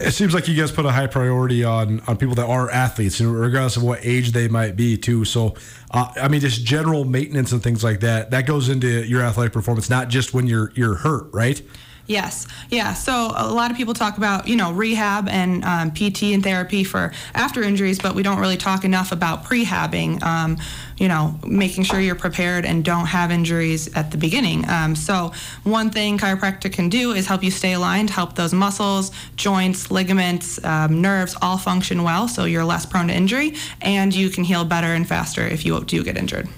[0.00, 3.20] it seems like you guys put a high priority on on people that are athletes,
[3.20, 5.24] regardless of what age they might be, too.
[5.24, 5.54] So,
[5.90, 9.52] uh, I mean, just general maintenance and things like that that goes into your athletic
[9.52, 11.60] performance, not just when you're you're hurt, right?
[12.06, 12.94] Yes, yeah.
[12.94, 16.84] So a lot of people talk about you know rehab and um, PT and therapy
[16.84, 20.22] for after injuries, but we don't really talk enough about prehabbing.
[20.22, 20.58] Um,
[20.98, 24.66] you know, making sure you're prepared and don't have injuries at the beginning.
[24.68, 25.32] Um, so
[25.62, 30.64] one thing chiropractic can do is help you stay aligned, help those muscles, joints, ligaments,
[30.64, 34.64] um, nerves all function well, so you're less prone to injury, and you can heal
[34.64, 36.48] better and faster if you do get injured.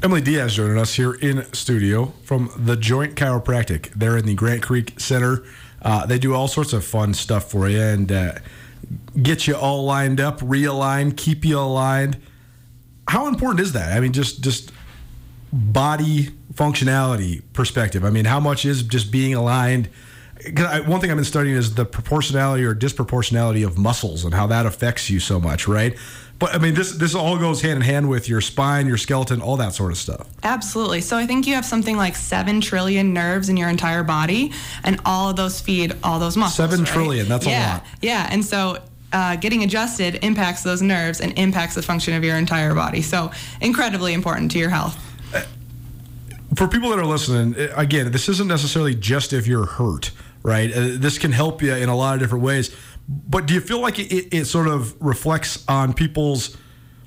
[0.00, 3.92] Emily Diaz joining us here in studio from the Joint Chiropractic.
[3.94, 5.42] They're in the Grant Creek Center.
[5.82, 8.34] Uh, they do all sorts of fun stuff for you and uh,
[9.20, 12.16] get you all lined up, realigned, keep you aligned.
[13.08, 13.96] How important is that?
[13.96, 14.70] I mean, just just
[15.52, 18.04] body functionality perspective.
[18.04, 19.88] I mean, how much is just being aligned?
[20.58, 24.46] I, one thing I've been studying is the proportionality or disproportionality of muscles and how
[24.48, 25.96] that affects you so much, right?
[26.38, 29.40] But I mean, this this all goes hand in hand with your spine, your skeleton,
[29.40, 30.28] all that sort of stuff.
[30.44, 31.00] Absolutely.
[31.00, 34.52] So I think you have something like seven trillion nerves in your entire body,
[34.84, 36.56] and all of those feed all those muscles.
[36.56, 36.92] Seven right?
[36.92, 37.28] trillion.
[37.28, 37.86] That's yeah, a lot.
[38.02, 38.78] Yeah, and so.
[39.10, 43.00] Uh, getting adjusted impacts those nerves and impacts the function of your entire body.
[43.00, 43.30] So,
[43.62, 45.02] incredibly important to your health.
[46.54, 50.10] For people that are listening, eh, again, this isn't necessarily just if you're hurt,
[50.48, 50.72] right?
[50.72, 52.74] Uh, this can help you in a lot of different ways.
[53.08, 56.56] But do you feel like it, it sort of reflects on people's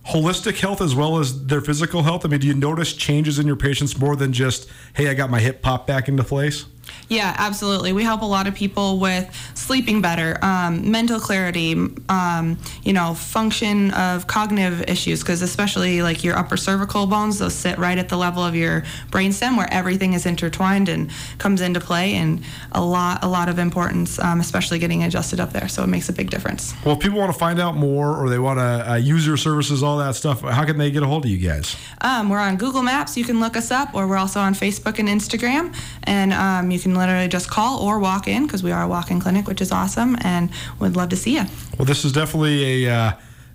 [0.07, 2.25] holistic health as well as their physical health?
[2.25, 5.29] I mean, do you notice changes in your patients more than just, hey, I got
[5.29, 6.65] my hip popped back into place?
[7.11, 7.91] Yeah, absolutely.
[7.91, 11.73] We help a lot of people with sleeping better, um, mental clarity,
[12.07, 17.53] um, you know, function of cognitive issues, because especially like your upper cervical bones, those
[17.53, 21.81] sit right at the level of your brainstem where everything is intertwined and comes into
[21.81, 25.67] play, and a lot, a lot of importance, um, especially getting adjusted up there.
[25.67, 26.73] So it makes a big difference.
[26.85, 29.35] Well, if people want to find out more or they want to uh, use your
[29.35, 31.75] services, all that stuff, how can they get a hold of you guys?
[31.99, 33.17] Um, we're on Google Maps.
[33.17, 36.79] You can look us up, or we're also on Facebook and Instagram, and um, you
[36.79, 39.71] can literally just call or walk in because we are a walk-in clinic, which is
[39.71, 40.49] awesome, and
[40.79, 41.43] would love to see you.
[41.77, 43.11] Well, this is definitely a uh,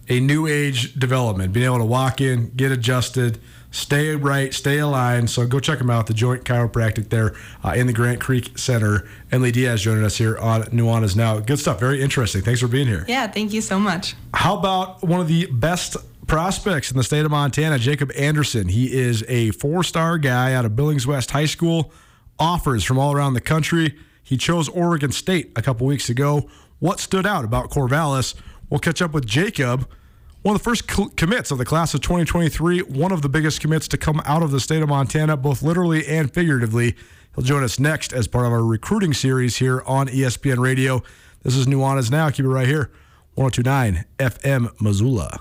[0.09, 1.53] a new age development.
[1.53, 3.39] Being able to walk in, get adjusted,
[3.71, 5.31] stay right, stay aligned.
[5.31, 6.07] So go check them out.
[6.07, 7.35] The Joint Chiropractic there
[7.65, 9.09] uh, in the Grant Creek Center.
[9.33, 11.39] Emily Diaz joining us here on Nuanez Now.
[11.41, 11.81] Good stuff.
[11.81, 12.43] Very interesting.
[12.43, 13.05] Thanks for being here.
[13.09, 14.15] Yeah, thank you so much.
[14.35, 18.69] How about one of the best prospects in the state of Montana, Jacob Anderson?
[18.69, 21.93] He is a four star guy out of Billings West High School
[22.39, 23.97] offers from all around the country.
[24.23, 26.49] He chose Oregon State a couple weeks ago.
[26.79, 28.35] What stood out about Corvallis?
[28.69, 29.89] We'll catch up with Jacob,
[30.43, 33.89] one of the first commits of the class of 2023, one of the biggest commits
[33.89, 36.95] to come out of the state of Montana, both literally and figuratively.
[37.35, 41.03] He'll join us next as part of our recruiting series here on ESPN Radio.
[41.43, 42.31] This is Nuanez Now.
[42.31, 42.91] Keep it right here.
[43.35, 45.41] 1029 FM Missoula.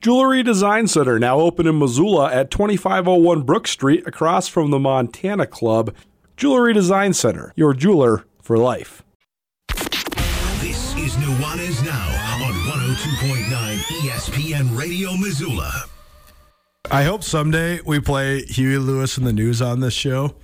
[0.00, 5.44] Jewelry Design Center now open in Missoula at 2501 Brook Street across from the Montana
[5.44, 5.92] Club.
[6.36, 9.02] Jewelry Design Center, your jeweler for life.
[10.60, 15.86] This is Nuanez Now on 102.9 ESPN Radio Missoula.
[16.92, 20.36] I hope someday we play Huey Lewis in the news on this show,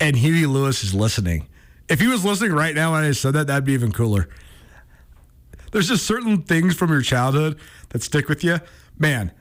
[0.00, 1.48] and Huey Lewis is listening.
[1.90, 4.30] If he was listening right now when I said that, that'd be even cooler.
[5.72, 7.58] There's just certain things from your childhood
[7.90, 8.60] that stick with you.
[8.98, 9.32] Man,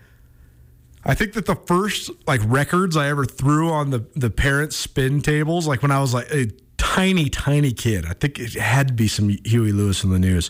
[1.03, 5.21] I think that the first like records I ever threw on the the parent spin
[5.21, 6.47] tables, like when I was like a
[6.77, 10.49] tiny, tiny kid, I think it had to be some Huey Lewis in the news.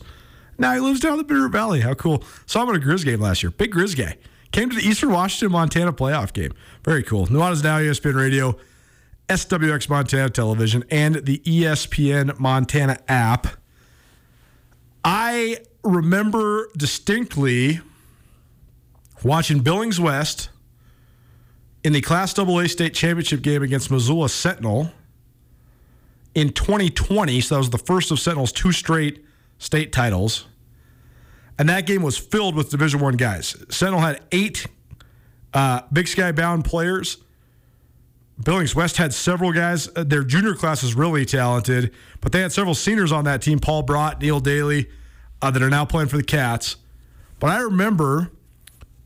[0.57, 1.81] Now he lives down the Beaver Valley.
[1.81, 2.23] How cool!
[2.45, 3.51] Saw him at a Grizz game last year.
[3.51, 4.17] Big Grizz guy.
[4.51, 6.53] Came to the Eastern Washington Montana playoff game.
[6.83, 7.27] Very cool.
[7.27, 8.57] Nuanez Now ESPN Radio,
[9.27, 13.47] SWX Montana Television, and the ESPN Montana app.
[15.03, 17.81] I remember distinctly
[19.23, 20.49] watching Billings West
[21.83, 24.91] in the Class AA state championship game against Missoula Sentinel
[26.33, 27.41] in 2020.
[27.41, 29.23] So that was the first of Sentinel's two straight
[29.57, 30.45] state titles.
[31.57, 33.55] And that game was filled with Division One guys.
[33.69, 34.67] Sentinel had eight
[35.53, 37.17] uh, Big Sky bound players.
[38.43, 39.87] Billings West had several guys.
[39.95, 43.59] Uh, their junior class is really talented, but they had several seniors on that team
[43.59, 44.89] Paul Brott, Neil Daly,
[45.41, 46.75] uh, that are now playing for the Cats.
[47.39, 48.31] But I remember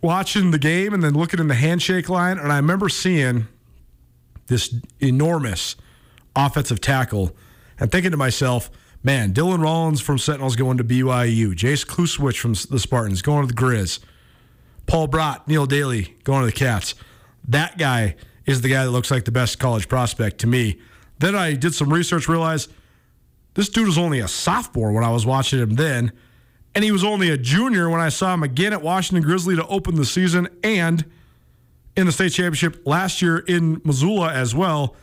[0.01, 3.47] watching the game and then looking in the handshake line, and I remember seeing
[4.47, 5.75] this enormous
[6.35, 7.35] offensive tackle
[7.79, 8.69] and thinking to myself,
[9.03, 13.53] man, Dylan Rollins from Sentinels going to BYU, Jace Kluswich from the Spartans going to
[13.53, 13.99] the Grizz,
[14.87, 16.95] Paul Brott, Neil Daly going to the Cats.
[17.47, 20.79] That guy is the guy that looks like the best college prospect to me.
[21.19, 22.71] Then I did some research, realized
[23.53, 26.11] this dude was only a sophomore when I was watching him then,
[26.75, 29.65] and he was only a junior when I saw him again at Washington Grizzly to
[29.67, 31.05] open the season and
[31.95, 34.95] in the state championship last year in Missoula as well.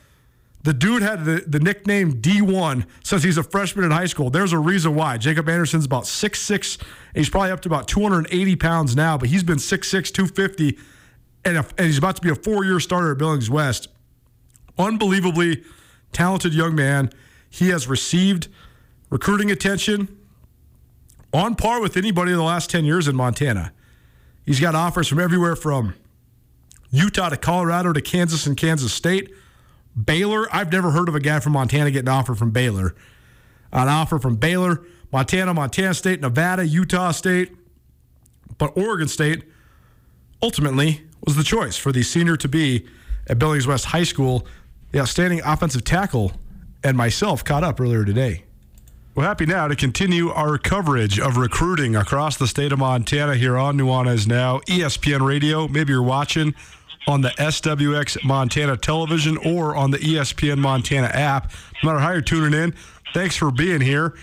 [0.62, 4.30] The dude had the, the nickname D1 since he's a freshman in high school.
[4.30, 5.16] There's a reason why.
[5.16, 9.44] Jacob Anderson's about 6'6, and he's probably up to about 280 pounds now, but he's
[9.44, 10.78] been 6'6, 250,
[11.44, 13.88] and, a, and he's about to be a four year starter at Billings West.
[14.78, 15.62] Unbelievably
[16.12, 17.10] talented young man.
[17.48, 18.48] He has received
[19.10, 20.16] recruiting attention
[21.32, 23.72] on par with anybody in the last 10 years in Montana.
[24.44, 25.94] He's got offers from everywhere from
[26.90, 29.32] Utah to Colorado to Kansas and Kansas State.
[30.02, 32.94] Baylor, I've never heard of a guy from Montana getting an offer from Baylor.
[33.72, 37.52] An offer from Baylor, Montana, Montana State, Nevada, Utah State.
[38.58, 39.44] But Oregon State
[40.42, 42.86] ultimately was the choice for the senior to be
[43.28, 44.46] at Billings West High School.
[44.92, 46.32] The outstanding offensive tackle
[46.84, 48.45] and myself caught up earlier today.
[49.16, 53.56] We're happy now to continue our coverage of recruiting across the state of Montana here
[53.56, 55.66] on Nuanez Now, ESPN Radio.
[55.66, 56.54] Maybe you're watching
[57.08, 61.50] on the SWX Montana television or on the ESPN Montana app.
[61.82, 62.74] No matter how you're tuning in,
[63.14, 64.14] thanks for being here.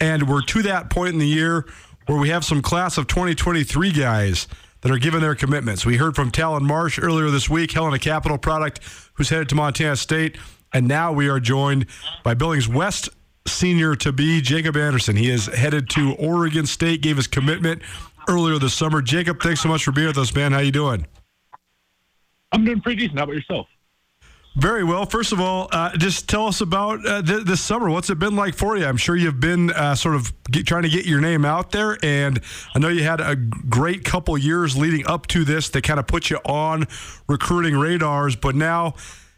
[0.00, 1.66] And we're to that point in the year
[2.06, 4.48] where we have some class of 2023 guys
[4.80, 5.84] that are giving their commitments.
[5.84, 8.80] We heard from Talon Marsh earlier this week, Helena Capital Product,
[9.12, 10.38] who's headed to Montana State.
[10.72, 11.84] And now we are joined
[12.24, 13.10] by Billings West
[13.46, 15.16] senior to be, Jacob Anderson.
[15.16, 17.82] He is headed to Oregon State, gave his commitment
[18.28, 19.02] earlier this summer.
[19.02, 20.52] Jacob, thanks so much for being with us, man.
[20.52, 21.06] How you doing?
[22.52, 23.18] I'm doing pretty decent.
[23.18, 23.66] How about yourself?
[24.56, 25.06] Very well.
[25.06, 27.90] First of all, uh, just tell us about uh, th- this summer.
[27.90, 28.86] What's it been like for you?
[28.86, 31.96] I'm sure you've been uh, sort of get, trying to get your name out there,
[32.02, 32.40] and
[32.74, 36.08] I know you had a great couple years leading up to this that kind of
[36.08, 36.88] put you on
[37.28, 38.34] recruiting radars.
[38.34, 38.94] But now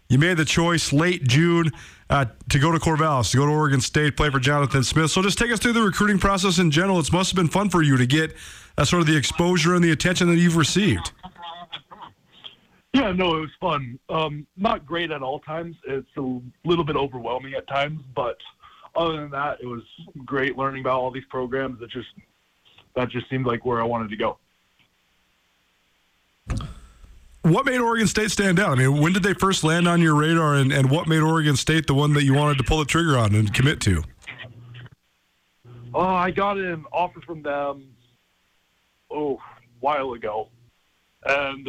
[0.08, 1.70] you made the choice late June
[2.10, 5.10] uh, to go to Corvallis, to go to Oregon State, play for Jonathan Smith.
[5.12, 6.98] So just take us through the recruiting process in general.
[6.98, 8.34] It must have been fun for you to get
[8.76, 11.12] uh, sort of the exposure and the attention that you've received.
[12.92, 14.00] Yeah, no, it was fun.
[14.08, 15.76] Um, not great at all times.
[15.86, 18.36] It's a little bit overwhelming at times, but
[18.96, 19.82] other than that, it was
[20.24, 21.78] great learning about all these programs.
[21.78, 22.08] That just
[22.96, 24.38] that just seemed like where I wanted to go.
[27.42, 28.72] What made Oregon State stand out?
[28.72, 31.56] I mean, when did they first land on your radar, and, and what made Oregon
[31.56, 34.02] State the one that you wanted to pull the trigger on and commit to?
[35.94, 37.88] Oh, I got an offer from them,
[39.10, 39.38] oh, a
[39.80, 40.48] while ago,
[41.24, 41.68] and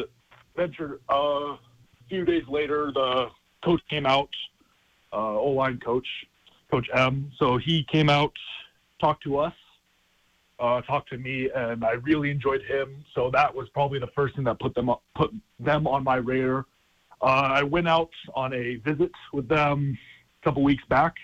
[0.55, 1.59] ventured uh, a
[2.09, 3.27] few days later, the
[3.63, 4.29] coach came out,
[5.13, 6.07] uh, O-line coach,
[6.69, 7.31] Coach M.
[7.37, 8.33] So he came out,
[8.99, 9.53] talked to us,
[10.61, 13.03] uh, talked to me, and I really enjoyed him.
[13.15, 16.17] So that was probably the first thing that put them up, put them on my
[16.17, 16.65] radar.
[17.21, 19.97] Uh, I went out on a visit with them
[20.41, 21.15] a couple weeks back,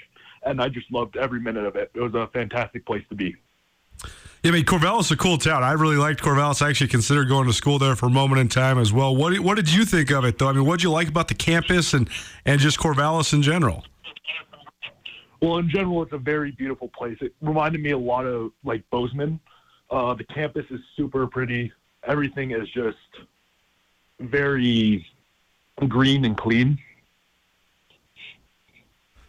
[0.44, 1.92] and I just loved every minute of it.
[1.94, 3.36] It was a fantastic place to be.
[4.44, 5.64] Yeah, I mean, Corvallis is a cool town.
[5.64, 6.62] I really liked Corvallis.
[6.62, 9.16] I actually considered going to school there for a moment in time as well.
[9.16, 10.48] What what did you think of it, though?
[10.48, 12.10] I mean, what did you like about the campus and,
[12.46, 13.84] and just Corvallis in general?
[15.42, 17.18] Well, in general, it's a very beautiful place.
[17.22, 19.40] It reminded me a lot of like Bozeman.
[19.90, 21.72] Uh, the campus is super pretty.
[22.06, 22.98] Everything is just
[24.20, 25.06] very
[25.88, 26.80] green and clean.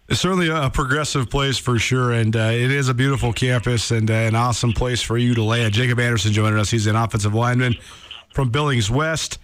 [0.09, 4.11] It's certainly a progressive place for sure, and uh, it is a beautiful campus and
[4.11, 5.75] uh, an awesome place for you to land.
[5.75, 6.71] Jacob Anderson joining us.
[6.71, 7.77] He's an offensive lineman
[8.33, 9.39] from Billings West,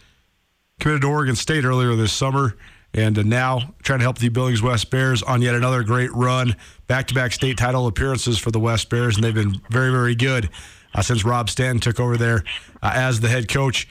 [0.81, 2.57] committed to Oregon State earlier this summer,
[2.95, 6.57] and uh, now trying to help the Billings West Bears on yet another great run.
[6.87, 10.15] Back to back state title appearances for the West Bears, and they've been very, very
[10.15, 10.49] good
[10.95, 12.45] uh, since Rob Stanton took over there
[12.83, 13.89] uh, as the head coach.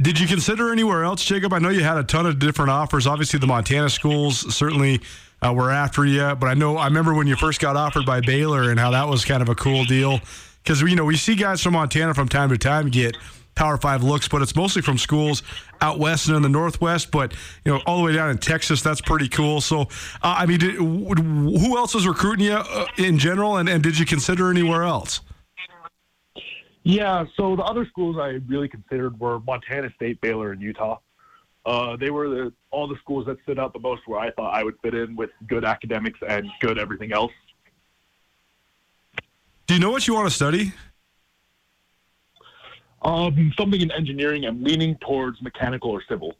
[0.00, 1.52] Did you consider anywhere else, Jacob?
[1.52, 3.06] I know you had a ton of different offers.
[3.06, 5.00] Obviously, the Montana schools certainly
[5.42, 8.20] uh, were after you, but I know I remember when you first got offered by
[8.20, 10.20] Baylor and how that was kind of a cool deal
[10.62, 13.16] because you know we see guys from Montana from time to time get
[13.54, 15.42] Power Five looks, but it's mostly from schools
[15.80, 17.10] out west and in the Northwest.
[17.10, 17.34] But
[17.64, 19.60] you know, all the way down in Texas, that's pretty cool.
[19.60, 19.86] So, uh,
[20.22, 24.06] I mean, did, who else was recruiting you uh, in general, and, and did you
[24.06, 25.20] consider anywhere else?
[26.84, 30.98] Yeah, so the other schools I really considered were Montana State, Baylor, and Utah.
[31.64, 34.54] Uh, they were the, all the schools that stood out the most where I thought
[34.54, 37.32] I would fit in with good academics and good everything else.
[39.66, 40.74] Do you know what you want to study?
[43.04, 44.44] Um, something in engineering.
[44.46, 46.34] I'm leaning towards mechanical or civil.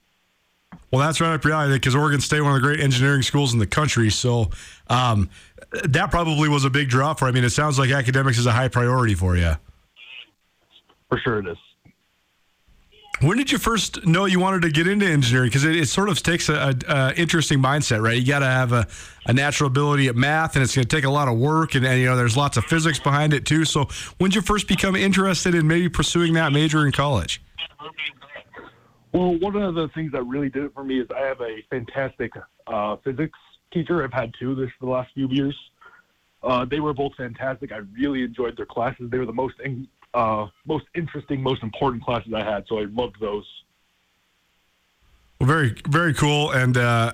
[0.91, 3.53] Well, that's right up your alley because Oregon State, one of the great engineering schools
[3.53, 4.11] in the country.
[4.11, 4.51] So
[4.89, 5.29] um,
[5.85, 7.27] that probably was a big draw for.
[7.27, 9.55] I mean, it sounds like academics is a high priority for you.
[11.09, 11.57] For sure, it is.
[13.21, 15.49] When did you first know you wanted to get into engineering?
[15.49, 18.17] Because it, it, sort of takes a, a, a interesting mindset, right?
[18.17, 18.87] You got to have a,
[19.27, 21.87] a, natural ability at math, and it's going to take a lot of work, and,
[21.87, 23.65] and, you know there's lots of physics behind it too.
[23.65, 23.89] So
[24.19, 27.41] when did you first become interested in maybe pursuing that major in college?
[29.13, 31.63] Well, one of the things that really did it for me is I have a
[31.71, 32.33] fantastic
[32.67, 33.39] uh, physics
[33.73, 34.03] teacher.
[34.03, 35.57] I've had two this for the last few years.
[36.43, 37.71] Uh, they were both fantastic.
[37.71, 39.09] I really enjoyed their classes.
[39.11, 42.85] They were the most in, uh, most interesting, most important classes I had, so I
[42.85, 43.47] loved those.
[45.41, 47.13] Well, very, very cool, and uh,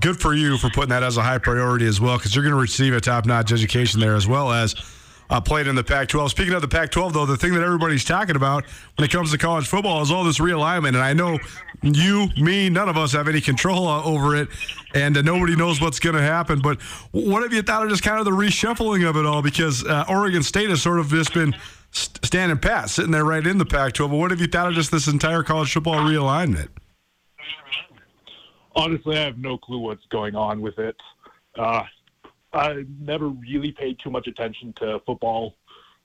[0.00, 2.54] good for you for putting that as a high priority as well, because you're going
[2.54, 4.74] to receive a top-notch education there as well as
[5.28, 6.30] uh, played in the Pac-12.
[6.30, 8.64] Speaking of the Pac-12, though, the thing that everybody's talking about
[8.96, 11.38] when it comes to college football is all this realignment, and I know
[11.82, 14.48] you, me, none of us have any control over it,
[14.94, 16.60] and uh, nobody knows what's going to happen.
[16.60, 16.80] But
[17.12, 19.42] what have you thought of just kind of the reshuffling of it all?
[19.42, 21.54] Because uh, Oregon State has sort of just been
[21.92, 24.10] standing pat, sitting there right in the Pac-12.
[24.10, 26.68] But what have you thought of just this entire college football realignment?
[28.76, 30.96] Honestly, I have no clue what's going on with it.
[31.58, 31.82] Uh,
[32.52, 35.54] I never really paid too much attention to football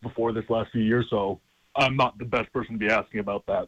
[0.01, 1.39] before this last few years, so
[1.75, 3.67] I'm not the best person to be asking about that.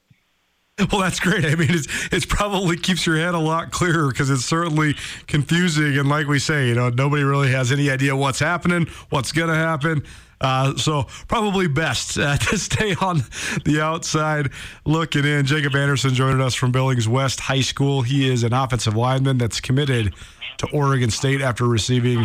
[0.92, 1.44] Well, that's great.
[1.44, 5.98] I mean, it's it's probably keeps your head a lot clearer because it's certainly confusing.
[5.98, 9.50] And like we say, you know, nobody really has any idea what's happening, what's going
[9.50, 10.04] to happen.
[10.40, 13.24] Uh, so probably best uh, to stay on
[13.66, 14.52] the outside
[14.86, 15.48] looking in.
[15.48, 18.04] Jacob Anderson joining us from Billings West High School.
[18.04, 20.14] He is an offensive lineman that's committed
[20.60, 22.24] to Oregon State after receiving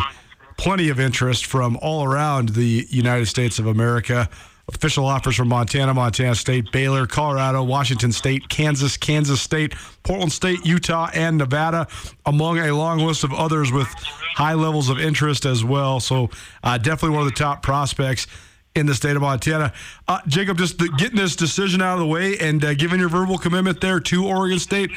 [0.59, 4.29] plenty of interest from all around the United States of America.
[4.75, 10.65] Official offers from Montana, Montana State, Baylor, Colorado, Washington State, Kansas, Kansas State, Portland State,
[10.65, 11.87] Utah, and Nevada,
[12.27, 13.89] among a long list of others with
[14.35, 16.01] high levels of interest as well.
[16.01, 16.31] So,
[16.63, 18.27] uh, definitely one of the top prospects
[18.75, 19.73] in the state of Montana.
[20.09, 23.09] Uh, Jacob, just the, getting this decision out of the way and uh, giving your
[23.09, 24.91] verbal commitment there to Oregon State,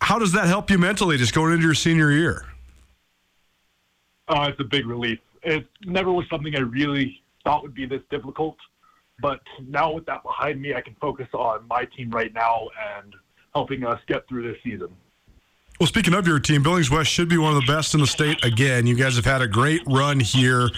[0.00, 2.44] how does that help you mentally just going into your senior year?
[4.28, 5.18] Uh, it's a big relief.
[5.42, 8.56] It never was something I really thought would be this difficult.
[9.20, 12.68] But now with that behind me, I can focus on my team right now
[13.00, 13.14] and
[13.54, 14.88] helping us get through this season.
[15.78, 18.06] Well, speaking of your team, Billings West should be one of the best in the
[18.06, 18.86] state again.
[18.86, 20.70] You guys have had a great run here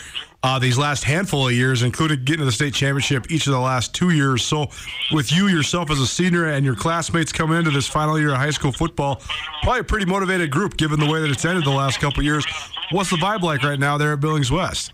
[0.43, 3.61] uh, these last handful of years, including getting to the state championship each of the
[3.61, 4.45] last two years.
[4.45, 4.67] So,
[5.13, 8.39] with you yourself as a senior and your classmates coming into this final year of
[8.39, 9.21] high school football,
[9.63, 12.45] probably a pretty motivated group given the way that it's ended the last couple years.
[12.91, 14.93] What's the vibe like right now there at Billings West?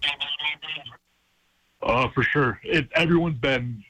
[1.84, 2.58] Uh, for sure.
[2.64, 3.84] It, everyone's been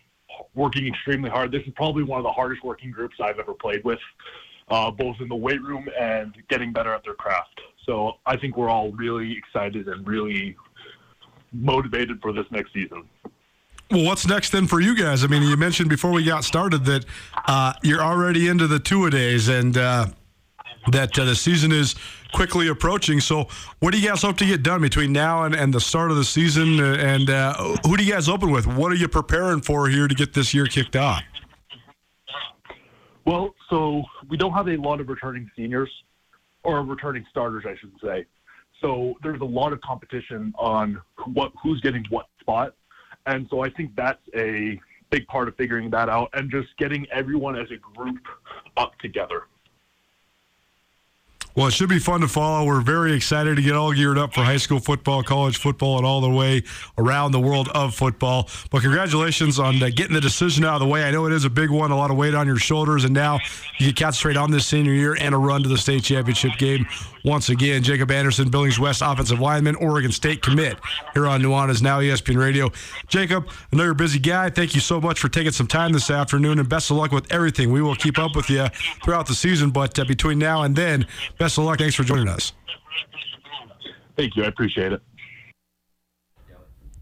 [0.55, 1.53] working extremely hard.
[1.53, 4.01] This is probably one of the hardest working groups I've ever played with,
[4.69, 7.61] uh, both in the weight room and getting better at their craft.
[7.87, 10.57] So I think we're all really excited and really
[11.53, 13.05] motivated for this next season.
[13.91, 15.23] Well, what's next then for you guys?
[15.23, 17.05] I mean, you mentioned before we got started that
[17.47, 20.07] uh, you're already into the two a days and uh,
[20.93, 21.95] that uh, the season is
[22.33, 23.21] quickly approaching.
[23.21, 23.49] So,
[23.81, 26.17] what do you guys hope to get done between now and, and the start of
[26.17, 26.81] the season?
[26.81, 27.55] And uh,
[27.85, 28.67] who do you guys open with?
[28.67, 31.23] What are you preparing for here to get this year kicked off?
[33.25, 35.91] Well, so we don't have a lot of returning seniors
[36.63, 38.27] or returning starters, I should say.
[38.81, 41.01] So there's a lot of competition on
[41.33, 42.75] what who's getting what spot,
[43.25, 44.79] and so I think that's a
[45.11, 48.21] big part of figuring that out and just getting everyone as a group
[48.77, 49.45] up together.
[51.57, 52.67] Well, it should be fun to follow.
[52.67, 56.07] We're very excited to get all geared up for high school football, college football, and
[56.07, 56.65] all the way
[56.99, 58.49] around the world of football.
[58.71, 61.05] But congratulations on uh, getting the decision out of the way.
[61.05, 63.15] I know it is a big one, a lot of weight on your shoulders, and
[63.15, 63.39] now
[63.79, 66.87] you can concentrate on this senior year and a run to the state championship game
[67.25, 67.83] once again.
[67.83, 70.77] Jacob Anderson, Billings West offensive lineman, Oregon State commit
[71.15, 72.71] here on Nuanez Now ESPN Radio.
[73.09, 74.51] Jacob, I know you're a busy guy.
[74.51, 77.31] Thank you so much for taking some time this afternoon, and best of luck with
[77.33, 77.73] everything.
[77.73, 78.69] We will keep up with you
[79.03, 81.07] throughout the season, but uh, between now and then,
[81.39, 81.79] best of luck.
[81.79, 82.53] Thanks for joining us.
[84.17, 84.45] Thank you.
[84.45, 85.03] I appreciate it.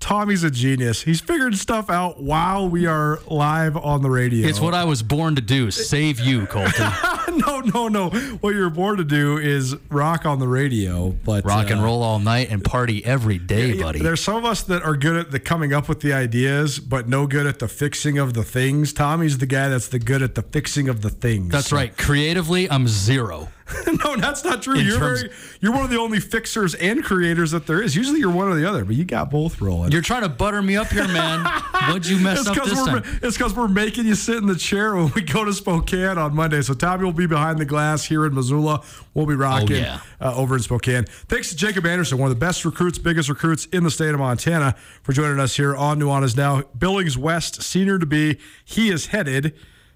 [0.03, 1.03] Tommy's a genius.
[1.03, 4.49] He's figured stuff out while we are live on the radio.
[4.49, 5.71] It's what I was born to do.
[5.71, 6.93] Save you, Colter.
[7.47, 8.11] no, no, no.
[8.41, 12.03] What you're born to do is rock on the radio, but rock and uh, roll
[12.03, 14.01] all night and party every day, yeah, buddy.
[14.01, 17.09] There's some of us that are good at the coming up with the ideas, but
[17.09, 18.93] no good at the fixing of the things.
[18.93, 21.51] Tommy's the guy that's the good at the fixing of the things.
[21.51, 21.97] That's right.
[21.97, 23.49] Creatively, I'm zero.
[24.05, 24.75] no, that's not true.
[24.75, 27.95] In You're very, you're one of the only fixers and creators that there is.
[27.97, 29.93] Usually, you're one or the other, but you got both rolling.
[29.93, 31.45] You're trying to butter me up here, man.
[31.89, 33.03] What'd you mess it's up this time?
[33.23, 36.35] It's because we're making you sit in the chair when we go to Spokane on
[36.35, 36.63] Monday.
[36.63, 38.83] So Tommy will be behind the glass here in Missoula.
[39.15, 40.01] We'll be rocking yeah.
[40.21, 41.05] uh, over in Spokane.
[41.05, 44.21] Thanks to Jacob Anderson, one of the best recruits, biggest recruits in the state of
[44.21, 46.63] Montana, for joining us here on Nuanez Now.
[46.79, 49.55] Billings West, senior to be, he is headed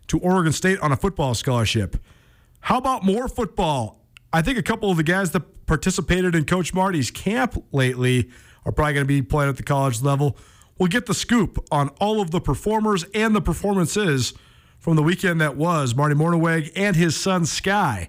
[0.08, 1.96] to Oregon State on a football scholarship.
[2.66, 4.00] How about more football?
[4.32, 8.28] I think a couple of the guys that participated in Coach Marty's camp lately
[8.64, 10.36] are probably going to be playing at the college level.
[10.76, 14.34] We'll get the scoop on all of the performers and the performances
[14.80, 18.08] from the weekend that was Marty Mornhinweg and his son Sky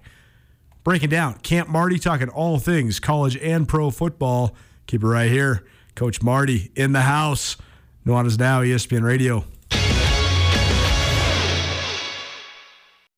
[0.83, 4.55] breaking down Camp Marty, talking all things college and pro football.
[4.87, 5.67] Keep it right here.
[5.93, 7.57] Coach Marty in the house.
[8.07, 9.45] Nuanez Now, ESPN Radio.